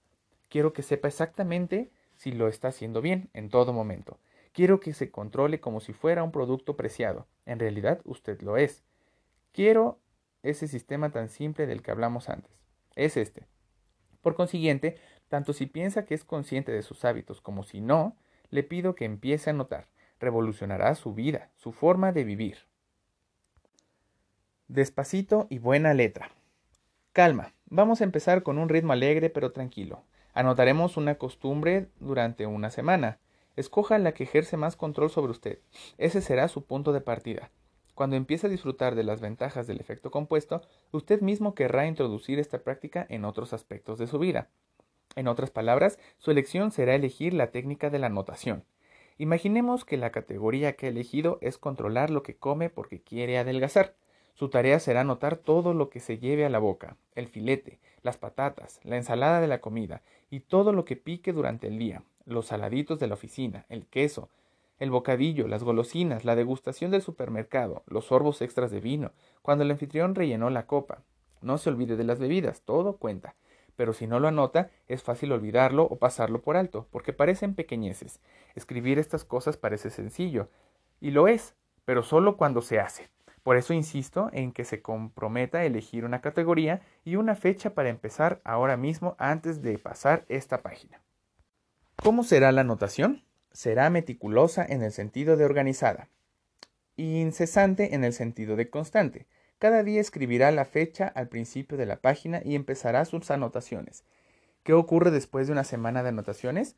[0.49, 4.17] Quiero que sepa exactamente si lo está haciendo bien en todo momento.
[4.55, 7.27] Quiero que se controle como si fuera un producto preciado.
[7.45, 8.85] En realidad usted lo es.
[9.51, 9.99] Quiero
[10.43, 12.57] ese sistema tan simple del que hablamos antes.
[12.95, 13.47] Es este.
[14.21, 14.95] Por consiguiente,
[15.27, 18.15] tanto si piensa que es consciente de sus hábitos como si no,
[18.49, 19.89] le pido que empiece a notar.
[20.21, 22.59] Revolucionará su vida, su forma de vivir.
[24.69, 26.31] Despacito y buena letra.
[27.11, 30.05] Calma, vamos a empezar con un ritmo alegre pero tranquilo.
[30.33, 33.19] Anotaremos una costumbre durante una semana.
[33.55, 35.59] Escoja la que ejerce más control sobre usted.
[35.97, 37.51] Ese será su punto de partida.
[37.93, 42.59] Cuando empiece a disfrutar de las ventajas del efecto compuesto, usted mismo querrá introducir esta
[42.59, 44.49] práctica en otros aspectos de su vida.
[45.15, 48.65] En otras palabras, su elección será elegir la técnica de la anotación.
[49.17, 53.95] Imaginemos que la categoría que ha elegido es controlar lo que come porque quiere adelgazar.
[54.33, 58.17] Su tarea será anotar todo lo que se lleve a la boca, el filete, las
[58.17, 62.47] patatas, la ensalada de la comida y todo lo que pique durante el día, los
[62.47, 64.29] saladitos de la oficina, el queso,
[64.77, 69.11] el bocadillo, las golosinas, la degustación del supermercado, los sorbos extras de vino,
[69.41, 71.01] cuando el anfitrión rellenó la copa.
[71.41, 73.35] No se olvide de las bebidas, todo cuenta.
[73.75, 78.19] Pero si no lo anota, es fácil olvidarlo o pasarlo por alto, porque parecen pequeñeces.
[78.55, 80.49] Escribir estas cosas parece sencillo,
[80.99, 83.09] y lo es, pero solo cuando se hace.
[83.43, 87.89] Por eso insisto en que se comprometa a elegir una categoría y una fecha para
[87.89, 90.99] empezar ahora mismo antes de pasar esta página.
[92.05, 93.23] ¿Cómo será la anotación?
[93.51, 96.07] Será meticulosa en el sentido de organizada,
[96.97, 99.25] incesante en el sentido de constante.
[99.57, 104.03] Cada día escribirá la fecha al principio de la página y empezará sus anotaciones.
[104.61, 106.75] ¿Qué ocurre después de una semana de anotaciones?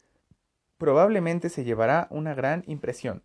[0.78, 3.22] Probablemente se llevará una gran impresión.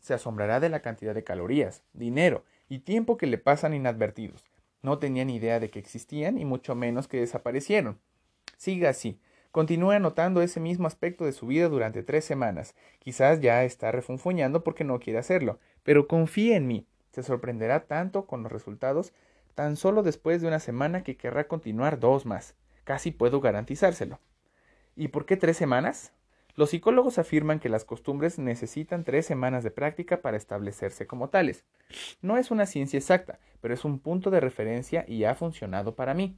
[0.00, 4.44] Se asombrará de la cantidad de calorías, dinero y tiempo que le pasan inadvertidos.
[4.82, 7.98] No tenía ni idea de que existían y mucho menos que desaparecieron.
[8.58, 9.18] Siga así.
[9.50, 12.74] Continúe anotando ese mismo aspecto de su vida durante tres semanas.
[12.98, 16.86] Quizás ya está refunfuñando porque no quiere hacerlo, pero confíe en mí.
[17.12, 19.12] Se sorprenderá tanto con los resultados
[19.54, 22.54] tan solo después de una semana que querrá continuar dos más.
[22.84, 24.20] Casi puedo garantizárselo.
[24.94, 26.12] ¿Y por qué tres semanas?
[26.54, 31.64] Los psicólogos afirman que las costumbres necesitan tres semanas de práctica para establecerse como tales.
[32.20, 36.14] No es una ciencia exacta, pero es un punto de referencia y ha funcionado para
[36.14, 36.36] mí.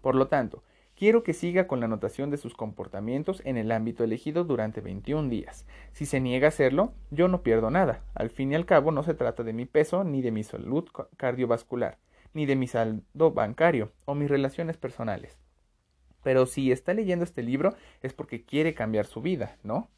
[0.00, 0.62] Por lo tanto,
[1.00, 5.30] quiero que siga con la anotación de sus comportamientos en el ámbito elegido durante 21
[5.30, 5.64] días.
[5.92, 8.04] Si se niega a hacerlo, yo no pierdo nada.
[8.14, 10.86] Al fin y al cabo, no se trata de mi peso, ni de mi salud
[11.16, 11.96] cardiovascular,
[12.34, 15.38] ni de mi saldo bancario o mis relaciones personales.
[16.22, 19.88] Pero si está leyendo este libro es porque quiere cambiar su vida, ¿no?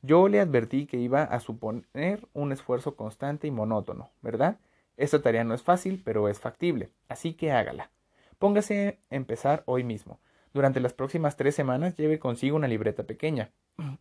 [0.00, 4.58] Yo le advertí que iba a suponer un esfuerzo constante y monótono, ¿verdad?
[4.96, 7.90] Esta tarea no es fácil, pero es factible, así que hágala.
[8.38, 10.18] Póngase a empezar hoy mismo.
[10.52, 13.52] Durante las próximas tres semanas lleve consigo una libreta pequeña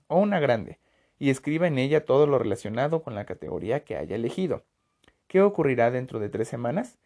[0.07, 0.79] o una grande
[1.17, 4.65] y escriba en ella todo lo relacionado con la categoría que haya elegido.
[5.27, 6.97] ¿Qué ocurrirá dentro de tres semanas?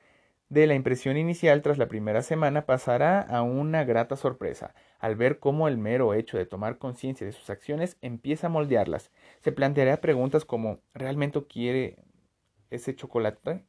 [0.53, 5.39] de la impresión inicial tras la primera semana pasará a una grata sorpresa, al ver
[5.39, 9.11] cómo el mero hecho de tomar conciencia de sus acciones empieza a moldearlas.
[9.41, 11.97] Se planteará preguntas como ¿realmente quiere
[12.69, 13.65] ese chocolate?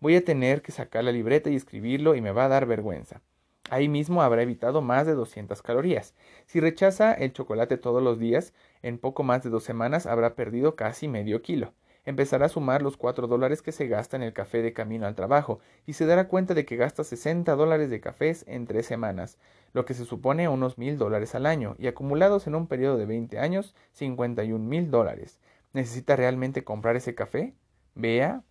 [0.00, 3.22] Voy a tener que sacar la libreta y escribirlo y me va a dar vergüenza.
[3.70, 6.14] Ahí mismo habrá evitado más de 200 calorías.
[6.44, 8.52] Si rechaza el chocolate todos los días,
[8.82, 11.72] en poco más de dos semanas habrá perdido casi medio kilo
[12.04, 15.14] empezará a sumar los cuatro dólares que se gasta en el café de camino al
[15.14, 19.38] trabajo y se dará cuenta de que gasta 60 dólares de cafés en tres semanas,
[19.72, 23.06] lo que se supone unos mil dólares al año y acumulados en un periodo de
[23.06, 25.40] 20 años, 51 mil dólares.
[25.72, 27.54] ¿Necesita realmente comprar ese café?
[27.94, 28.42] Vea.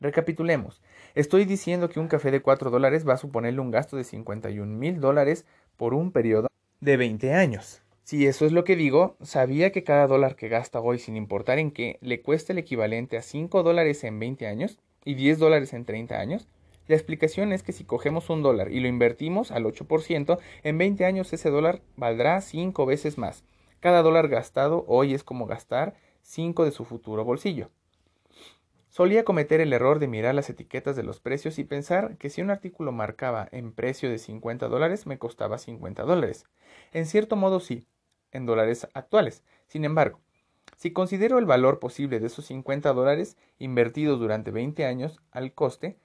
[0.00, 0.82] Recapitulemos.
[1.14, 4.66] Estoy diciendo que un café de 4 dólares va a suponerle un gasto de 51
[4.66, 5.46] mil dólares
[5.76, 6.48] por un periodo
[6.80, 7.82] de 20 años.
[8.02, 11.60] Si eso es lo que digo, ¿sabía que cada dólar que gasta hoy, sin importar
[11.60, 15.72] en qué, le cuesta el equivalente a 5 dólares en 20 años y 10 dólares
[15.72, 16.48] en 30 años?
[16.88, 21.04] La explicación es que si cogemos un dólar y lo invertimos al 8%, en 20
[21.04, 23.44] años ese dólar valdrá 5 veces más.
[23.78, 27.70] Cada dólar gastado hoy es como gastar 5 de su futuro bolsillo.
[28.94, 32.42] Solía cometer el error de mirar las etiquetas de los precios y pensar que si
[32.42, 36.44] un artículo marcaba en precio de 50 dólares me costaba 50 dólares.
[36.92, 37.88] En cierto modo sí,
[38.30, 39.42] en dólares actuales.
[39.66, 40.20] Sin embargo,
[40.76, 45.98] si considero el valor posible de esos 50 dólares invertidos durante 20 años al coste,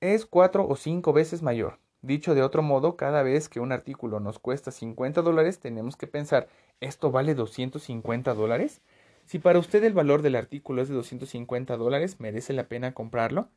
[0.00, 1.78] es 4 o 5 veces mayor.
[2.02, 6.08] Dicho de otro modo, cada vez que un artículo nos cuesta 50 dólares, tenemos que
[6.08, 6.48] pensar,
[6.80, 8.82] ¿esto vale 250 dólares?
[9.26, 13.48] Si para usted el valor del artículo es de 250 dólares, ¿merece la pena comprarlo?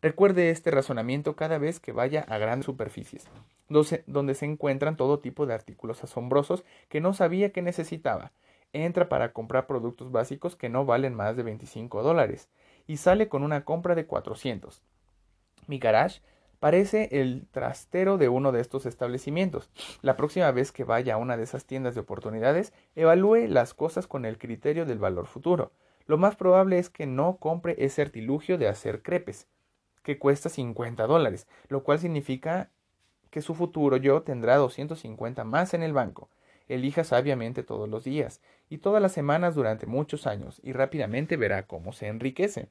[0.00, 3.28] Recuerde este razonamiento cada vez que vaya a grandes superficies,
[3.68, 8.32] donde se encuentran todo tipo de artículos asombrosos que no sabía que necesitaba.
[8.72, 12.48] Entra para comprar productos básicos que no valen más de 25 dólares
[12.88, 14.82] y sale con una compra de 400.
[15.68, 16.20] Mi garage
[16.62, 19.68] parece el trastero de uno de estos establecimientos.
[20.00, 24.06] La próxima vez que vaya a una de esas tiendas de oportunidades, evalúe las cosas
[24.06, 25.72] con el criterio del valor futuro.
[26.06, 29.48] Lo más probable es que no compre ese artilugio de hacer crepes
[30.04, 32.70] que cuesta 50 dólares, lo cual significa
[33.30, 36.30] que su futuro yo tendrá 250 más en el banco.
[36.68, 41.66] Elija sabiamente todos los días y todas las semanas durante muchos años y rápidamente verá
[41.66, 42.68] cómo se enriquece.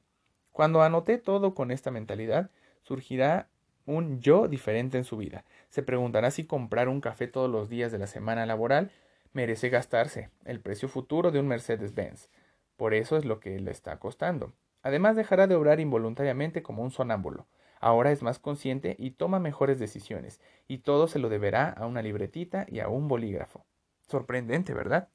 [0.50, 2.50] Cuando anoté todo con esta mentalidad,
[2.80, 3.50] surgirá
[3.86, 5.44] un yo diferente en su vida.
[5.68, 8.90] Se preguntará si comprar un café todos los días de la semana laboral
[9.32, 12.28] merece gastarse el precio futuro de un Mercedes-Benz.
[12.76, 14.52] Por eso es lo que le está costando.
[14.82, 17.46] Además dejará de obrar involuntariamente como un sonámbulo.
[17.80, 22.02] Ahora es más consciente y toma mejores decisiones, y todo se lo deberá a una
[22.02, 23.64] libretita y a un bolígrafo.
[24.06, 25.08] Sorprendente, ¿verdad?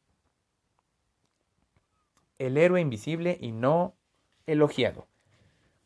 [2.40, 3.96] El héroe invisible y no
[4.46, 5.08] elogiado.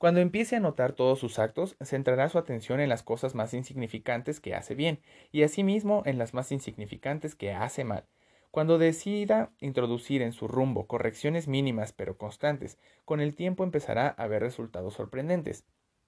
[0.01, 4.39] Cuando empiece a notar todos sus actos, centrará su atención en las cosas más insignificantes
[4.39, 4.99] que hace bien,
[5.31, 8.07] y asimismo en las más insignificantes que hace mal.
[8.49, 14.25] Cuando decida introducir en su rumbo correcciones mínimas pero constantes, con el tiempo empezará a
[14.25, 15.65] ver resultados sorprendentes.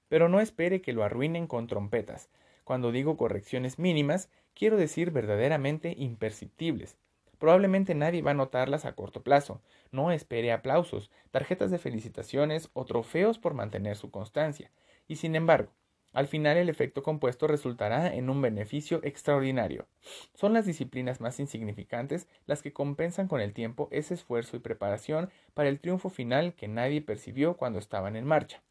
[0.10, 2.32] Pero no espere que lo arruinen con trompetas.
[2.64, 6.98] Cuando digo correcciones mínimas, quiero decir verdaderamente imperceptibles.
[7.44, 9.60] Probablemente nadie va a notarlas a corto plazo.
[9.92, 14.72] No espere aplausos, tarjetas de felicitaciones o trofeos por mantener su constancia.
[15.10, 15.70] Y sin embargo,
[16.14, 19.88] al final el efecto compuesto resultará en un beneficio extraordinario.
[20.34, 25.30] Son las disciplinas más insignificantes las que compensan con el tiempo ese esfuerzo y preparación
[25.54, 28.64] para el triunfo final que nadie percibió cuando estaban en marcha.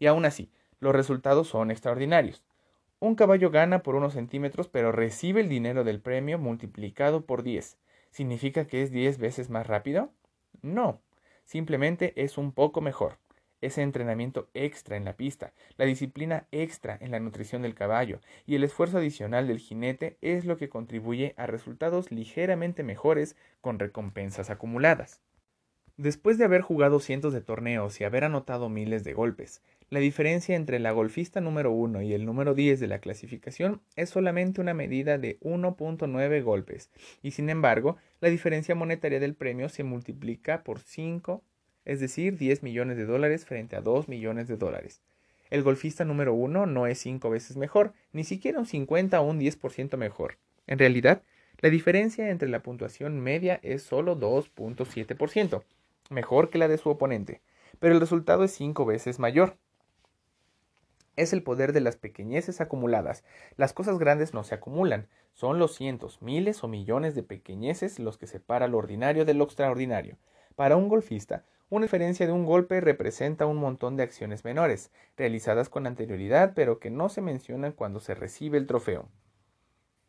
[0.00, 0.50] Y aún así,
[0.80, 2.42] los resultados son extraordinarios.
[2.98, 7.78] Un caballo gana por unos centímetros pero recibe el dinero del premio multiplicado por 10.
[8.10, 10.12] ¿Significa que es 10 veces más rápido?
[10.62, 11.00] No,
[11.44, 13.18] simplemente es un poco mejor
[13.60, 18.54] ese entrenamiento extra en la pista, la disciplina extra en la nutrición del caballo y
[18.54, 24.50] el esfuerzo adicional del jinete es lo que contribuye a resultados ligeramente mejores con recompensas
[24.50, 25.20] acumuladas.
[25.98, 30.56] Después de haber jugado cientos de torneos y haber anotado miles de golpes, la diferencia
[30.56, 34.72] entre la golfista número 1 y el número 10 de la clasificación es solamente una
[34.72, 40.78] medida de 1.9 golpes, y sin embargo, la diferencia monetaria del premio se multiplica por
[40.78, 41.42] 5
[41.88, 45.00] es decir, 10 millones de dólares frente a 2 millones de dólares.
[45.48, 49.40] El golfista número 1 no es 5 veces mejor, ni siquiera un 50 o un
[49.40, 50.36] 10% mejor.
[50.66, 51.22] En realidad,
[51.60, 55.62] la diferencia entre la puntuación media es solo 2.7%,
[56.08, 57.42] mejor que la de su oponente,
[57.78, 59.56] pero el resultado es 5 veces mayor.
[61.16, 63.24] Es el poder de las pequeñeces acumuladas.
[63.56, 68.18] Las cosas grandes no se acumulan, son los cientos, miles o millones de pequeñeces los
[68.18, 70.16] que separa lo ordinario de lo extraordinario.
[70.54, 75.68] Para un golfista, una diferencia de un golpe representa un montón de acciones menores, realizadas
[75.68, 79.08] con anterioridad pero que no se mencionan cuando se recibe el trofeo.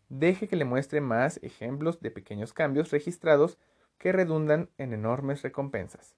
[0.09, 3.59] Deje que le muestre más ejemplos de pequeños cambios registrados
[3.99, 6.15] que redundan en enormes recompensas.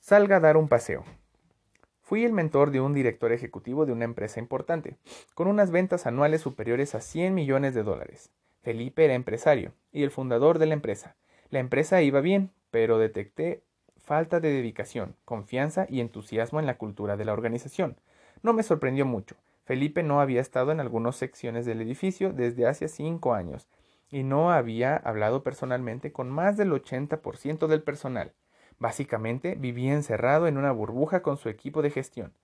[0.00, 1.04] Salga a dar un paseo.
[2.02, 4.96] Fui el mentor de un director ejecutivo de una empresa importante,
[5.34, 8.30] con unas ventas anuales superiores a 100 millones de dólares.
[8.62, 11.14] Felipe era empresario y el fundador de la empresa.
[11.50, 13.62] La empresa iba bien, pero detecté
[13.96, 17.96] falta de dedicación, confianza y entusiasmo en la cultura de la organización.
[18.42, 19.36] No me sorprendió mucho.
[19.64, 23.68] Felipe no había estado en algunas secciones del edificio desde hace cinco años
[24.12, 28.34] y no había hablado personalmente con más del 80% del personal.
[28.78, 32.34] Básicamente vivía encerrado en una burbuja con su equipo de gestión.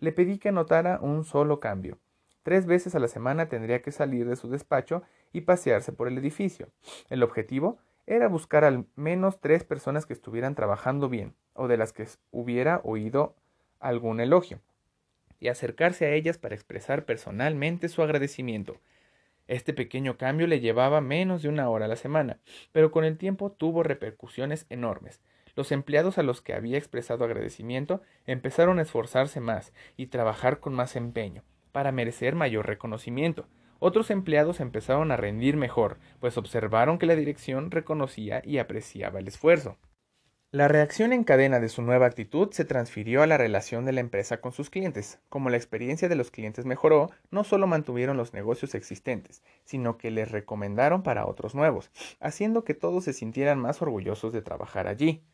[0.00, 1.98] Le pedí que anotara un solo cambio.
[2.42, 6.18] Tres veces a la semana tendría que salir de su despacho y pasearse por el
[6.18, 6.68] edificio.
[7.08, 11.94] El objetivo era buscar al menos tres personas que estuvieran trabajando bien o de las
[11.94, 13.34] que hubiera oído
[13.80, 14.60] algún elogio
[15.40, 18.78] y acercarse a ellas para expresar personalmente su agradecimiento.
[19.46, 22.38] Este pequeño cambio le llevaba menos de una hora a la semana,
[22.72, 25.20] pero con el tiempo tuvo repercusiones enormes.
[25.54, 30.74] Los empleados a los que había expresado agradecimiento empezaron a esforzarse más y trabajar con
[30.74, 33.46] más empeño, para merecer mayor reconocimiento.
[33.78, 39.28] Otros empleados empezaron a rendir mejor, pues observaron que la dirección reconocía y apreciaba el
[39.28, 39.76] esfuerzo.
[40.54, 43.98] La reacción en cadena de su nueva actitud se transfirió a la relación de la
[43.98, 45.18] empresa con sus clientes.
[45.28, 50.12] Como la experiencia de los clientes mejoró, no solo mantuvieron los negocios existentes, sino que
[50.12, 55.24] les recomendaron para otros nuevos, haciendo que todos se sintieran más orgullosos de trabajar allí.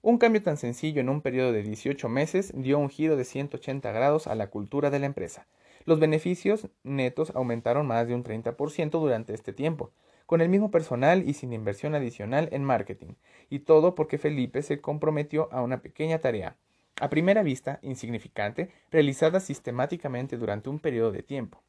[0.00, 3.92] Un cambio tan sencillo en un periodo de 18 meses dio un giro de 180
[3.92, 5.46] grados a la cultura de la empresa.
[5.84, 9.92] Los beneficios netos aumentaron más de un 30% durante este tiempo,
[10.26, 13.14] con el mismo personal y sin inversión adicional en marketing,
[13.48, 16.56] y todo porque Felipe se comprometió a una pequeña tarea,
[17.00, 21.62] a primera vista insignificante, realizada sistemáticamente durante un periodo de tiempo.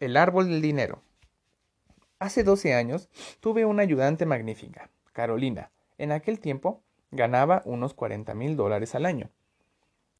[0.00, 1.02] El árbol del dinero.
[2.18, 3.08] Hace 12 años
[3.40, 5.70] tuve una ayudante magnífica, Carolina.
[5.98, 9.30] En aquel tiempo ganaba unos 40 mil dólares al año.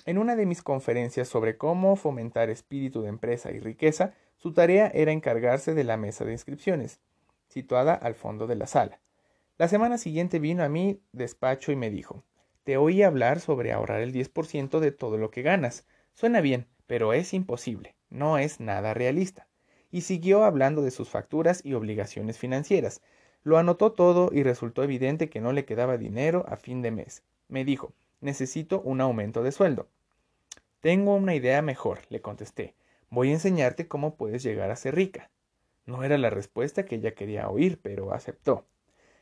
[0.06, 4.14] En una de mis conferencias sobre cómo fomentar espíritu de empresa y riqueza,
[4.44, 7.00] su tarea era encargarse de la mesa de inscripciones,
[7.48, 9.00] situada al fondo de la sala.
[9.56, 12.24] La semana siguiente vino a mi despacho y me dijo,
[12.62, 15.86] te oí hablar sobre ahorrar el 10% de todo lo que ganas.
[16.12, 19.48] Suena bien, pero es imposible, no es nada realista.
[19.90, 23.00] Y siguió hablando de sus facturas y obligaciones financieras.
[23.44, 27.22] Lo anotó todo y resultó evidente que no le quedaba dinero a fin de mes.
[27.48, 29.88] Me dijo, necesito un aumento de sueldo.
[30.80, 32.74] Tengo una idea mejor, le contesté.
[33.14, 35.30] Voy a enseñarte cómo puedes llegar a ser rica.
[35.86, 38.66] No era la respuesta que ella quería oír, pero aceptó.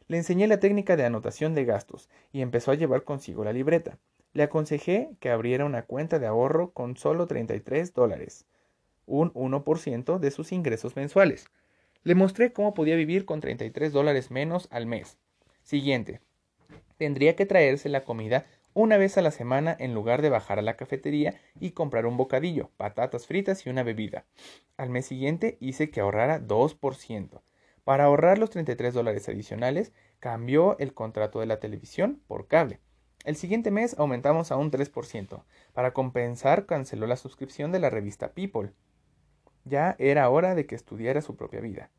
[0.09, 3.99] Le enseñé la técnica de anotación de gastos y empezó a llevar consigo la libreta.
[4.33, 8.47] Le aconsejé que abriera una cuenta de ahorro con solo 33 dólares,
[9.05, 11.45] un 1% de sus ingresos mensuales.
[12.03, 15.19] Le mostré cómo podía vivir con 33 dólares menos al mes.
[15.65, 16.23] Siguiente.
[16.97, 20.63] Tendría que traerse la comida una vez a la semana en lugar de bajar a
[20.63, 24.25] la cafetería y comprar un bocadillo, patatas fritas y una bebida.
[24.77, 27.43] Al mes siguiente hice que ahorrara 2%.
[27.85, 32.81] Para ahorrar los 33 dólares adicionales, cambió el contrato de la televisión por cable.
[33.25, 35.45] El siguiente mes aumentamos a un 3%.
[35.73, 38.73] Para compensar, canceló la suscripción de la revista People.
[39.65, 41.91] Ya era hora de que estudiara su propia vida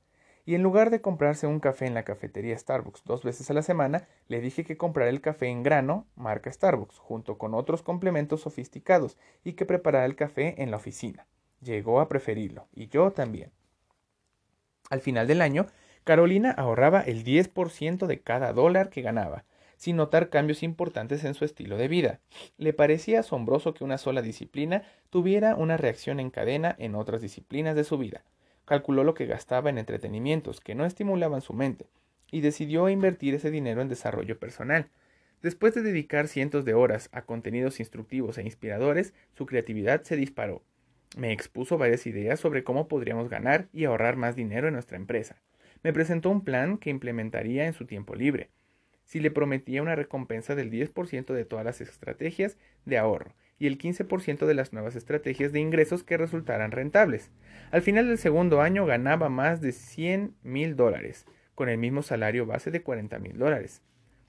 [0.45, 3.61] y en lugar de comprarse un café en la cafetería Starbucks dos veces a la
[3.61, 8.41] semana, le dije que comprara el café en grano, marca Starbucks, junto con otros complementos
[8.41, 11.27] sofisticados, y que preparara el café en la oficina.
[11.61, 13.51] Llegó a preferirlo, y yo también.
[14.89, 15.67] Al final del año,
[16.03, 19.45] Carolina ahorraba el 10% de cada dólar que ganaba,
[19.77, 22.19] sin notar cambios importantes en su estilo de vida.
[22.57, 27.77] Le parecía asombroso que una sola disciplina tuviera una reacción en cadena en otras disciplinas
[27.77, 28.23] de su vida
[28.65, 31.87] calculó lo que gastaba en entretenimientos que no estimulaban su mente
[32.31, 34.89] y decidió invertir ese dinero en desarrollo personal.
[35.41, 40.63] Después de dedicar cientos de horas a contenidos instructivos e inspiradores, su creatividad se disparó.
[41.17, 45.41] Me expuso varias ideas sobre cómo podríamos ganar y ahorrar más dinero en nuestra empresa.
[45.83, 48.49] Me presentó un plan que implementaría en su tiempo libre.
[49.03, 53.77] Si le prometía una recompensa del 10% de todas las estrategias de ahorro y el
[53.77, 57.31] 15% de las nuevas estrategias de ingresos que resultaran rentables.
[57.71, 62.45] Al final del segundo año ganaba más de 100 mil dólares, con el mismo salario
[62.45, 63.81] base de 40 mil dólares.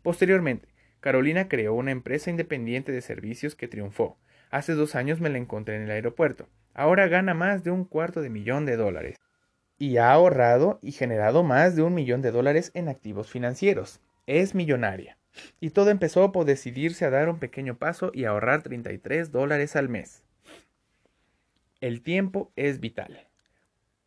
[0.02, 0.68] Posteriormente,
[1.00, 4.18] Carolina creó una empresa independiente de servicios que triunfó.
[4.50, 6.48] Hace dos años me la encontré en el aeropuerto.
[6.72, 9.16] Ahora gana más de un cuarto de millón de dólares.
[9.78, 14.00] Y ha ahorrado y generado más de un millón de dólares en activos financieros.
[14.28, 15.18] Es millonaria.
[15.60, 19.88] Y todo empezó por decidirse a dar un pequeño paso y ahorrar 33 dólares al
[19.88, 20.22] mes.
[21.80, 23.26] El tiempo es vital.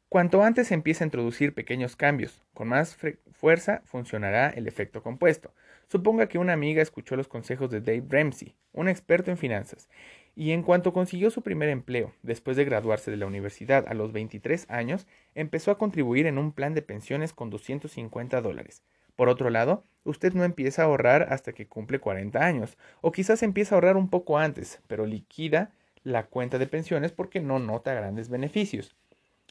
[0.09, 2.97] Cuanto antes empiece a introducir pequeños cambios, con más
[3.34, 5.53] fuerza funcionará el efecto compuesto.
[5.89, 9.89] Suponga que una amiga escuchó los consejos de Dave Ramsey, un experto en finanzas,
[10.34, 14.13] y en cuanto consiguió su primer empleo, después de graduarse de la universidad a los
[14.13, 18.84] 23 años, empezó a contribuir en un plan de pensiones con 250 dólares.
[19.18, 23.41] Por otro lado, usted no empieza a ahorrar hasta que cumple 40 años, o quizás
[23.41, 25.72] empieza a ahorrar un poco antes, pero liquida
[26.03, 28.95] la cuenta de pensiones porque no nota grandes beneficios.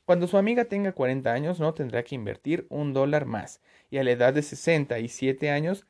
[0.04, 3.60] Cuando su amiga tenga 40 años no tendrá que invertir un dólar más,
[3.90, 5.84] y a la edad de 67 años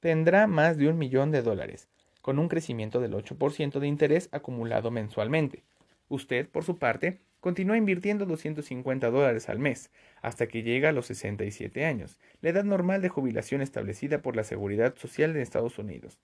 [0.00, 1.88] tendrá más de un millón de dólares,
[2.20, 5.64] con un crecimiento del 8% de interés acumulado mensualmente.
[6.10, 9.90] Usted, por su parte, continúa invirtiendo 250 dólares al mes,
[10.22, 14.44] hasta que llega a los 67 años, la edad normal de jubilación establecida por la
[14.44, 16.20] Seguridad Social de Estados Unidos.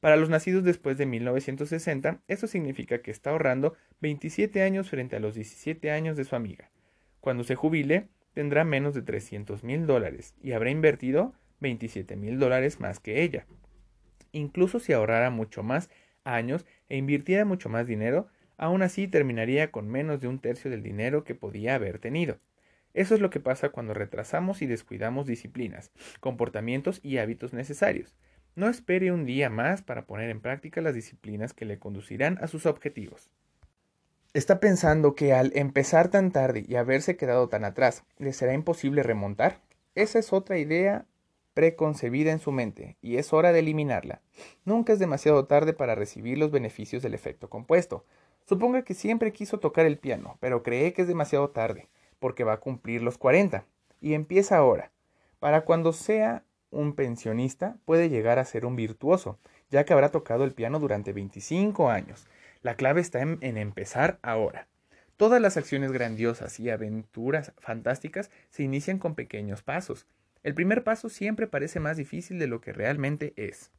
[0.00, 5.20] Para los nacidos después de 1960, eso significa que está ahorrando 27 años frente a
[5.20, 6.70] los 17 años de su amiga.
[7.20, 12.80] Cuando se jubile, tendrá menos de 300 mil dólares y habrá invertido 27 mil dólares
[12.80, 13.44] más que ella.
[14.32, 15.90] Incluso si ahorrara mucho más
[16.24, 18.28] años e invirtiera mucho más dinero,
[18.62, 22.38] aún así terminaría con menos de un tercio del dinero que podía haber tenido.
[22.94, 25.90] Eso es lo que pasa cuando retrasamos y descuidamos disciplinas,
[26.20, 28.14] comportamientos y hábitos necesarios.
[28.54, 32.46] No espere un día más para poner en práctica las disciplinas que le conducirán a
[32.46, 33.32] sus objetivos.
[34.32, 39.02] ¿Está pensando que al empezar tan tarde y haberse quedado tan atrás, le será imposible
[39.02, 39.58] remontar?
[39.96, 41.06] Esa es otra idea
[41.54, 44.22] preconcebida en su mente, y es hora de eliminarla.
[44.64, 48.04] Nunca es demasiado tarde para recibir los beneficios del efecto compuesto.
[48.52, 51.88] Suponga que siempre quiso tocar el piano, pero cree que es demasiado tarde,
[52.18, 53.64] porque va a cumplir los 40,
[53.98, 54.90] y empieza ahora.
[55.38, 59.38] Para cuando sea un pensionista, puede llegar a ser un virtuoso,
[59.70, 62.26] ya que habrá tocado el piano durante 25 años.
[62.60, 64.68] La clave está en, en empezar ahora.
[65.16, 70.06] Todas las acciones grandiosas y aventuras fantásticas se inician con pequeños pasos.
[70.42, 73.70] El primer paso siempre parece más difícil de lo que realmente es.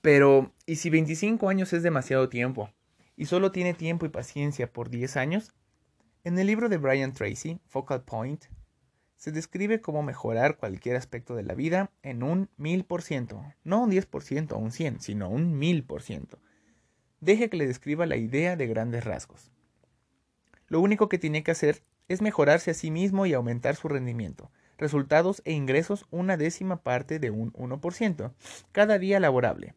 [0.00, 2.70] Pero, ¿y si 25 años es demasiado tiempo?
[3.16, 5.54] ¿Y solo tiene tiempo y paciencia por 10 años?
[6.24, 8.46] En el libro de Brian Tracy, Focal Point,
[9.16, 13.82] se describe cómo mejorar cualquier aspecto de la vida en un mil por ciento, no
[13.82, 16.40] un 10% o un 100, sino un mil por ciento.
[17.20, 19.52] Deje que le describa la idea de grandes rasgos.
[20.66, 24.50] Lo único que tiene que hacer es mejorarse a sí mismo y aumentar su rendimiento,
[24.76, 28.32] resultados e ingresos una décima parte de un 1%
[28.72, 29.74] cada día laborable.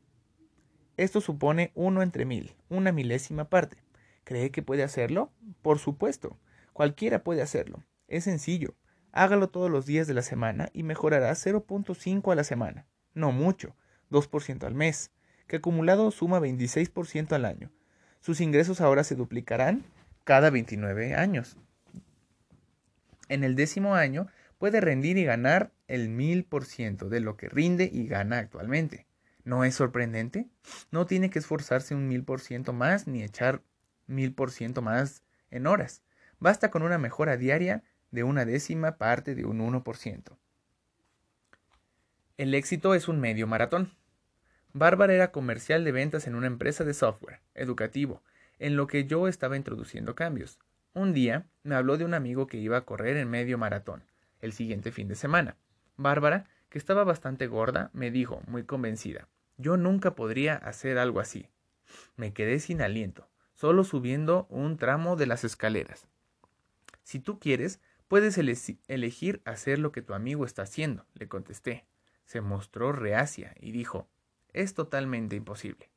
[0.98, 3.78] Esto supone uno entre mil, una milésima parte.
[4.24, 5.32] ¿Cree que puede hacerlo?
[5.62, 6.38] Por supuesto.
[6.74, 7.84] Cualquiera puede hacerlo.
[8.08, 8.76] Es sencillo.
[9.12, 12.88] Hágalo todos los días de la semana y mejorará 0.5 a la semana.
[13.14, 13.76] No mucho,
[14.12, 15.12] 2% al mes,
[15.48, 17.72] que acumulado suma 26% al año.
[18.20, 19.86] Sus ingresos ahora se duplicarán
[20.24, 21.58] cada 29 años.
[23.30, 24.28] En el décimo año
[24.58, 29.07] puede rendir y ganar el 1000% de lo que rinde y gana actualmente.
[29.48, 30.50] ¿No es sorprendente?
[30.92, 33.62] No tiene que esforzarse un mil por ciento más ni echar
[34.06, 36.04] mil por ciento más en horas.
[36.38, 37.82] Basta con una mejora diaria
[38.12, 40.38] de una décima parte de un 1%.
[42.36, 43.94] El éxito es un medio maratón.
[44.74, 48.22] Bárbara era comercial de ventas en una empresa de software educativo,
[48.60, 50.60] en lo que yo estaba introduciendo cambios.
[50.94, 54.04] Un día me habló de un amigo que iba a correr en medio maratón,
[54.42, 55.56] el siguiente fin de semana.
[55.96, 61.50] Bárbara, que estaba bastante gorda, me dijo, muy convencida, yo nunca podría hacer algo así.
[62.16, 66.08] Me quedé sin aliento, solo subiendo un tramo de las escaleras.
[67.04, 71.86] Si tú quieres, puedes elegir hacer lo que tu amigo está haciendo, le contesté.
[72.26, 74.08] Se mostró reacia y dijo,
[74.54, 75.90] es totalmente imposible.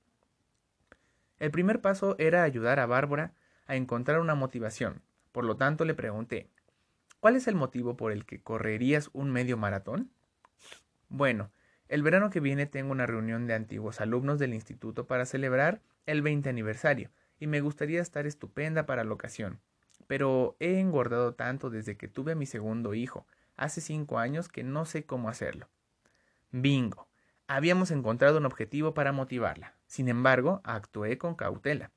[1.39, 3.35] El primer paso era ayudar a Bárbara
[3.67, 5.03] a encontrar una motivación.
[5.33, 6.51] Por lo tanto, le pregunté,
[7.19, 10.11] ¿cuál es el motivo por el que correrías un medio maratón?
[11.09, 11.51] Bueno,
[11.91, 16.23] el verano que viene tengo una reunión de antiguos alumnos del instituto para celebrar el
[16.23, 17.11] 20 aniversario
[17.41, 19.61] y me gustaría estar estupenda para la ocasión.
[20.07, 23.27] Pero he engordado tanto desde que tuve a mi segundo hijo,
[23.57, 25.69] hace cinco años, que no sé cómo hacerlo.
[26.53, 27.09] Bingo.
[27.49, 29.75] Habíamos encontrado un objetivo para motivarla.
[29.89, 31.91] Sin embargo, actué con cautela.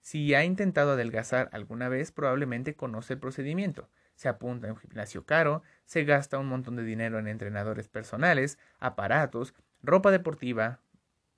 [0.00, 5.24] Si ha intentado adelgazar alguna vez, probablemente conoce el procedimiento se apunta a un gimnasio
[5.24, 10.80] caro, se gasta un montón de dinero en entrenadores personales, aparatos, ropa deportiva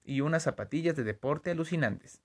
[0.03, 2.22] y unas zapatillas de deporte alucinantes.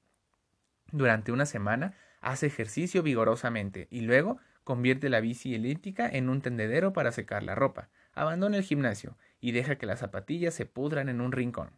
[0.94, 6.94] Durante una semana hace ejercicio vigorosamente y luego convierte la bici elíptica en un tendedero
[6.94, 11.20] para secar la ropa, abandona el gimnasio y deja que las zapatillas se pudran en
[11.20, 11.72] un rincón.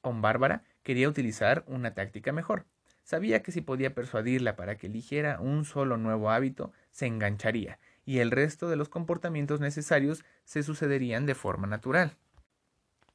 [0.00, 2.66] Con Bárbara quería utilizar una táctica mejor.
[3.04, 7.78] Sabía que si podía persuadirla para que eligiera un solo nuevo hábito, se engancharía
[8.08, 12.16] y el resto de los comportamientos necesarios se sucederían de forma natural.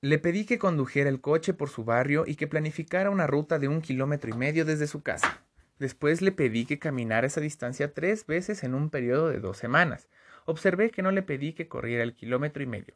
[0.02, 3.68] Le pedí que condujera el coche por su barrio y que planificara una ruta de
[3.68, 5.42] un kilómetro y medio desde su casa.
[5.80, 10.10] Después le pedí que caminara esa distancia tres veces en un periodo de dos semanas.
[10.46, 12.94] Observé que no le pedí que corriera el kilómetro y medio.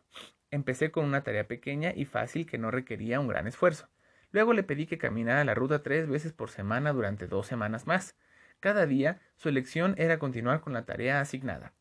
[0.52, 3.90] Empecé con una tarea pequeña y fácil que no requería un gran esfuerzo.
[4.32, 8.16] Luego le pedí que caminara la ruta tres veces por semana durante dos semanas más.
[8.60, 11.74] Cada día su elección era continuar con la tarea asignada.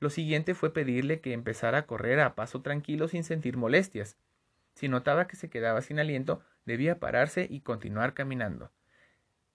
[0.00, 4.16] Lo siguiente fue pedirle que empezara a correr a paso tranquilo sin sentir molestias.
[4.74, 8.70] Si notaba que se quedaba sin aliento, debía pararse y continuar caminando.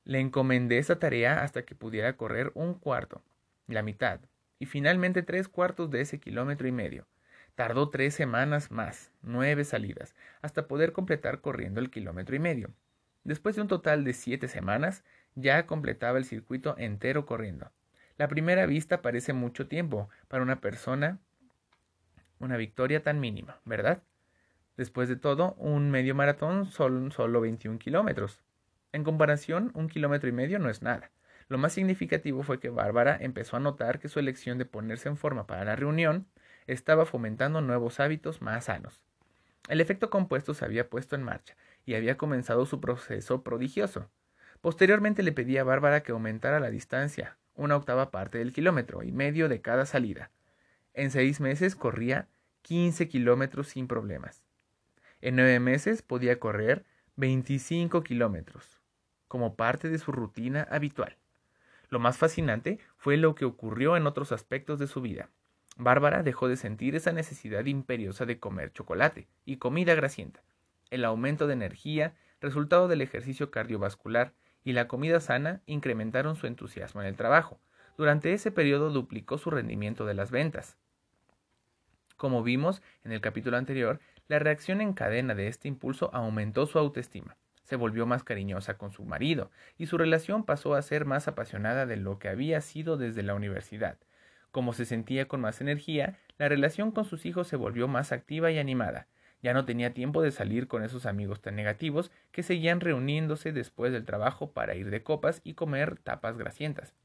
[0.04, 3.24] Le encomendé esa tarea hasta que pudiera correr un cuarto,
[3.66, 4.20] la mitad,
[4.60, 7.08] y finalmente tres cuartos de ese kilómetro y medio.
[7.56, 12.70] Tardó tres semanas más, nueve salidas, hasta poder completar corriendo el kilómetro y medio.
[13.24, 17.72] Después de un total de siete semanas, ya completaba el circuito entero corriendo.
[18.18, 21.20] La primera vista parece mucho tiempo para una persona,
[22.40, 24.04] una victoria tan mínima, ¿verdad?
[24.78, 28.44] Después de todo, un medio maratón son solo 21 kilómetros.
[28.94, 31.12] En comparación, un kilómetro y medio no es nada.
[31.50, 35.18] Lo más significativo fue que Bárbara empezó a notar que su elección de ponerse en
[35.18, 36.26] forma para la reunión
[36.68, 39.04] estaba fomentando nuevos hábitos más sanos.
[39.68, 41.56] El efecto compuesto se había puesto en marcha
[41.86, 44.10] y había comenzado su proceso prodigioso.
[44.62, 49.12] Posteriormente le pedí a Bárbara que aumentara la distancia, una octava parte del kilómetro y
[49.12, 50.32] medio de cada salida.
[50.94, 52.28] En seis meses corría
[52.62, 54.44] 15 kilómetros sin problemas.
[55.22, 56.86] En nueve meses podía correr
[57.16, 58.82] 25 kilómetros,
[59.28, 61.18] como parte de su rutina habitual.
[61.90, 65.30] Lo más fascinante fue lo que ocurrió en otros aspectos de su vida.
[65.78, 70.42] Bárbara dejó de sentir esa necesidad imperiosa de comer chocolate y comida grasienta.
[70.90, 74.34] El aumento de energía, resultado del ejercicio cardiovascular,
[74.66, 77.62] y la comida sana incrementaron su entusiasmo en el trabajo.
[77.98, 80.78] Durante ese periodo duplicó su rendimiento de las ventas.
[82.18, 86.80] Como vimos en el capítulo anterior, la reacción en cadena de este impulso aumentó su
[86.80, 87.38] autoestima.
[87.64, 91.88] se volvió más cariñosa con su marido, y su relación pasó a ser más apasionada
[91.88, 93.98] de lo que había sido desde la universidad.
[94.52, 98.52] Como se sentía con más energía, la relación con sus hijos se volvió más activa
[98.52, 99.08] y animada.
[99.46, 103.94] Ya no tenía tiempo de salir con esos amigos tan negativos que seguían reuniéndose después
[103.94, 106.96] del trabajo para ir de copas y comer tapas grasientas.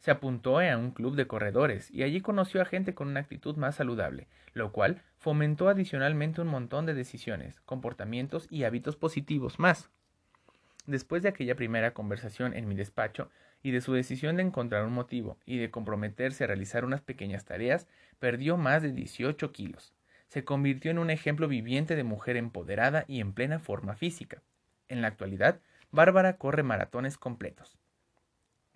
[0.00, 3.54] Se apuntó a un club de corredores y allí conoció a gente con una actitud
[3.54, 9.88] más saludable, lo cual fomentó adicionalmente un montón de decisiones, comportamientos y hábitos positivos más.
[10.86, 13.30] Después de aquella primera conversación en mi despacho
[13.62, 17.44] y de su decisión de encontrar un motivo y de comprometerse a realizar unas pequeñas
[17.44, 17.86] tareas,
[18.18, 19.95] perdió más de 18 kilos.
[20.28, 24.42] Se convirtió en un ejemplo viviente de mujer empoderada y en plena forma física.
[24.88, 25.60] En la actualidad,
[25.90, 27.76] Bárbara corre maratones completos.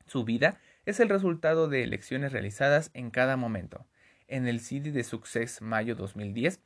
[0.07, 3.87] Su vida es el resultado de elecciones realizadas en cada momento.
[4.27, 6.61] En el CD de Success Mayo 2010,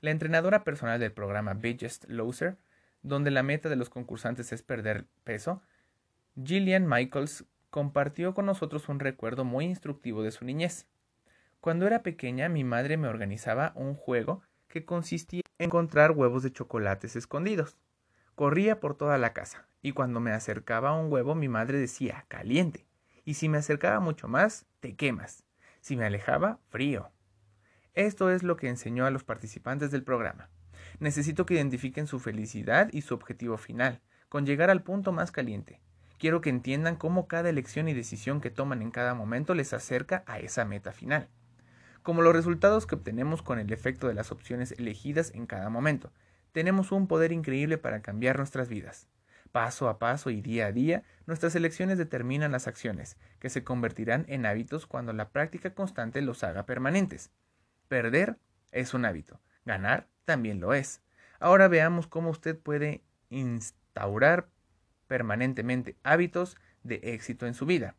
[0.00, 2.56] la entrenadora personal del programa Biggest Loser,
[3.02, 5.62] donde la meta de los concursantes es perder peso,
[6.42, 10.86] Gillian Michaels compartió con nosotros un recuerdo muy instructivo de su niñez.
[11.60, 16.52] Cuando era pequeña, mi madre me organizaba un juego que consistía en encontrar huevos de
[16.52, 17.76] chocolates escondidos.
[18.34, 22.24] Corría por toda la casa, y cuando me acercaba a un huevo mi madre decía
[22.28, 22.88] caliente
[23.28, 25.44] y si me acercaba mucho más, te quemas.
[25.82, 27.10] Si me alejaba, frío.
[27.92, 30.48] Esto es lo que enseñó a los participantes del programa.
[30.98, 34.00] Necesito que identifiquen su felicidad y su objetivo final,
[34.30, 35.82] con llegar al punto más caliente.
[36.18, 40.24] Quiero que entiendan cómo cada elección y decisión que toman en cada momento les acerca
[40.26, 41.28] a esa meta final.
[42.08, 46.10] Como los resultados que obtenemos con el efecto de las opciones elegidas en cada momento,
[46.52, 49.08] tenemos un poder increíble para cambiar nuestras vidas.
[49.52, 54.24] Paso a paso y día a día, nuestras elecciones determinan las acciones, que se convertirán
[54.26, 57.30] en hábitos cuando la práctica constante los haga permanentes.
[57.88, 58.38] Perder
[58.72, 61.02] es un hábito, ganar también lo es.
[61.40, 64.48] Ahora veamos cómo usted puede instaurar
[65.08, 67.96] permanentemente hábitos de éxito en su vida.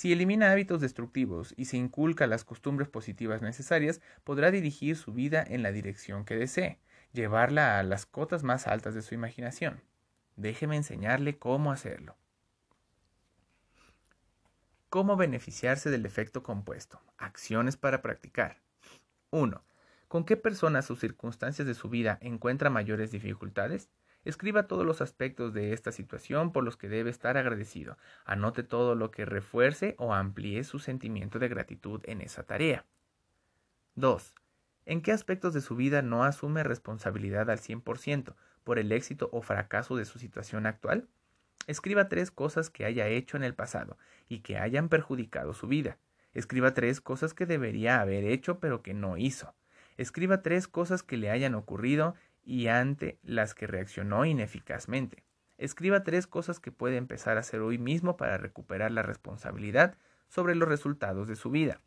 [0.00, 5.44] Si elimina hábitos destructivos y se inculca las costumbres positivas necesarias, podrá dirigir su vida
[5.46, 6.78] en la dirección que desee,
[7.12, 9.82] llevarla a las cotas más altas de su imaginación.
[10.36, 12.16] Déjeme enseñarle cómo hacerlo.
[14.88, 17.02] ¿Cómo beneficiarse del efecto compuesto?
[17.18, 18.56] Acciones para practicar.
[19.32, 19.62] 1.
[20.08, 23.90] ¿Con qué personas o circunstancias de su vida encuentra mayores dificultades?
[24.24, 27.96] Escriba todos los aspectos de esta situación por los que debe estar agradecido.
[28.24, 32.84] Anote todo lo que refuerce o amplíe su sentimiento de gratitud en esa tarea.
[33.94, 34.34] 2.
[34.86, 38.34] ¿En qué aspectos de su vida no asume responsabilidad al 100%?
[38.64, 41.08] por el éxito o fracaso de su situación actual?
[41.66, 43.96] Escriba tres cosas que haya hecho en el pasado
[44.28, 45.98] y que hayan perjudicado su vida.
[46.32, 49.54] Escriba tres cosas que debería haber hecho pero que no hizo.
[49.96, 55.24] Escriba tres cosas que le hayan ocurrido y ante las que reaccionó ineficazmente.
[55.58, 59.96] Escriba tres cosas que puede empezar a hacer hoy mismo para recuperar la responsabilidad
[60.28, 61.80] sobre los resultados de su vida.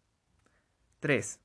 [0.99, 1.39] 3.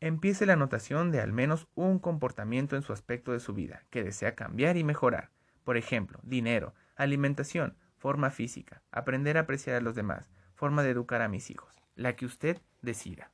[0.00, 4.02] Empiece la anotación de al menos un comportamiento en su aspecto de su vida que
[4.02, 5.30] desea cambiar y mejorar.
[5.64, 11.20] Por ejemplo, dinero, alimentación, forma física, aprender a apreciar a los demás, forma de educar
[11.20, 13.30] a mis hijos, la que usted decida.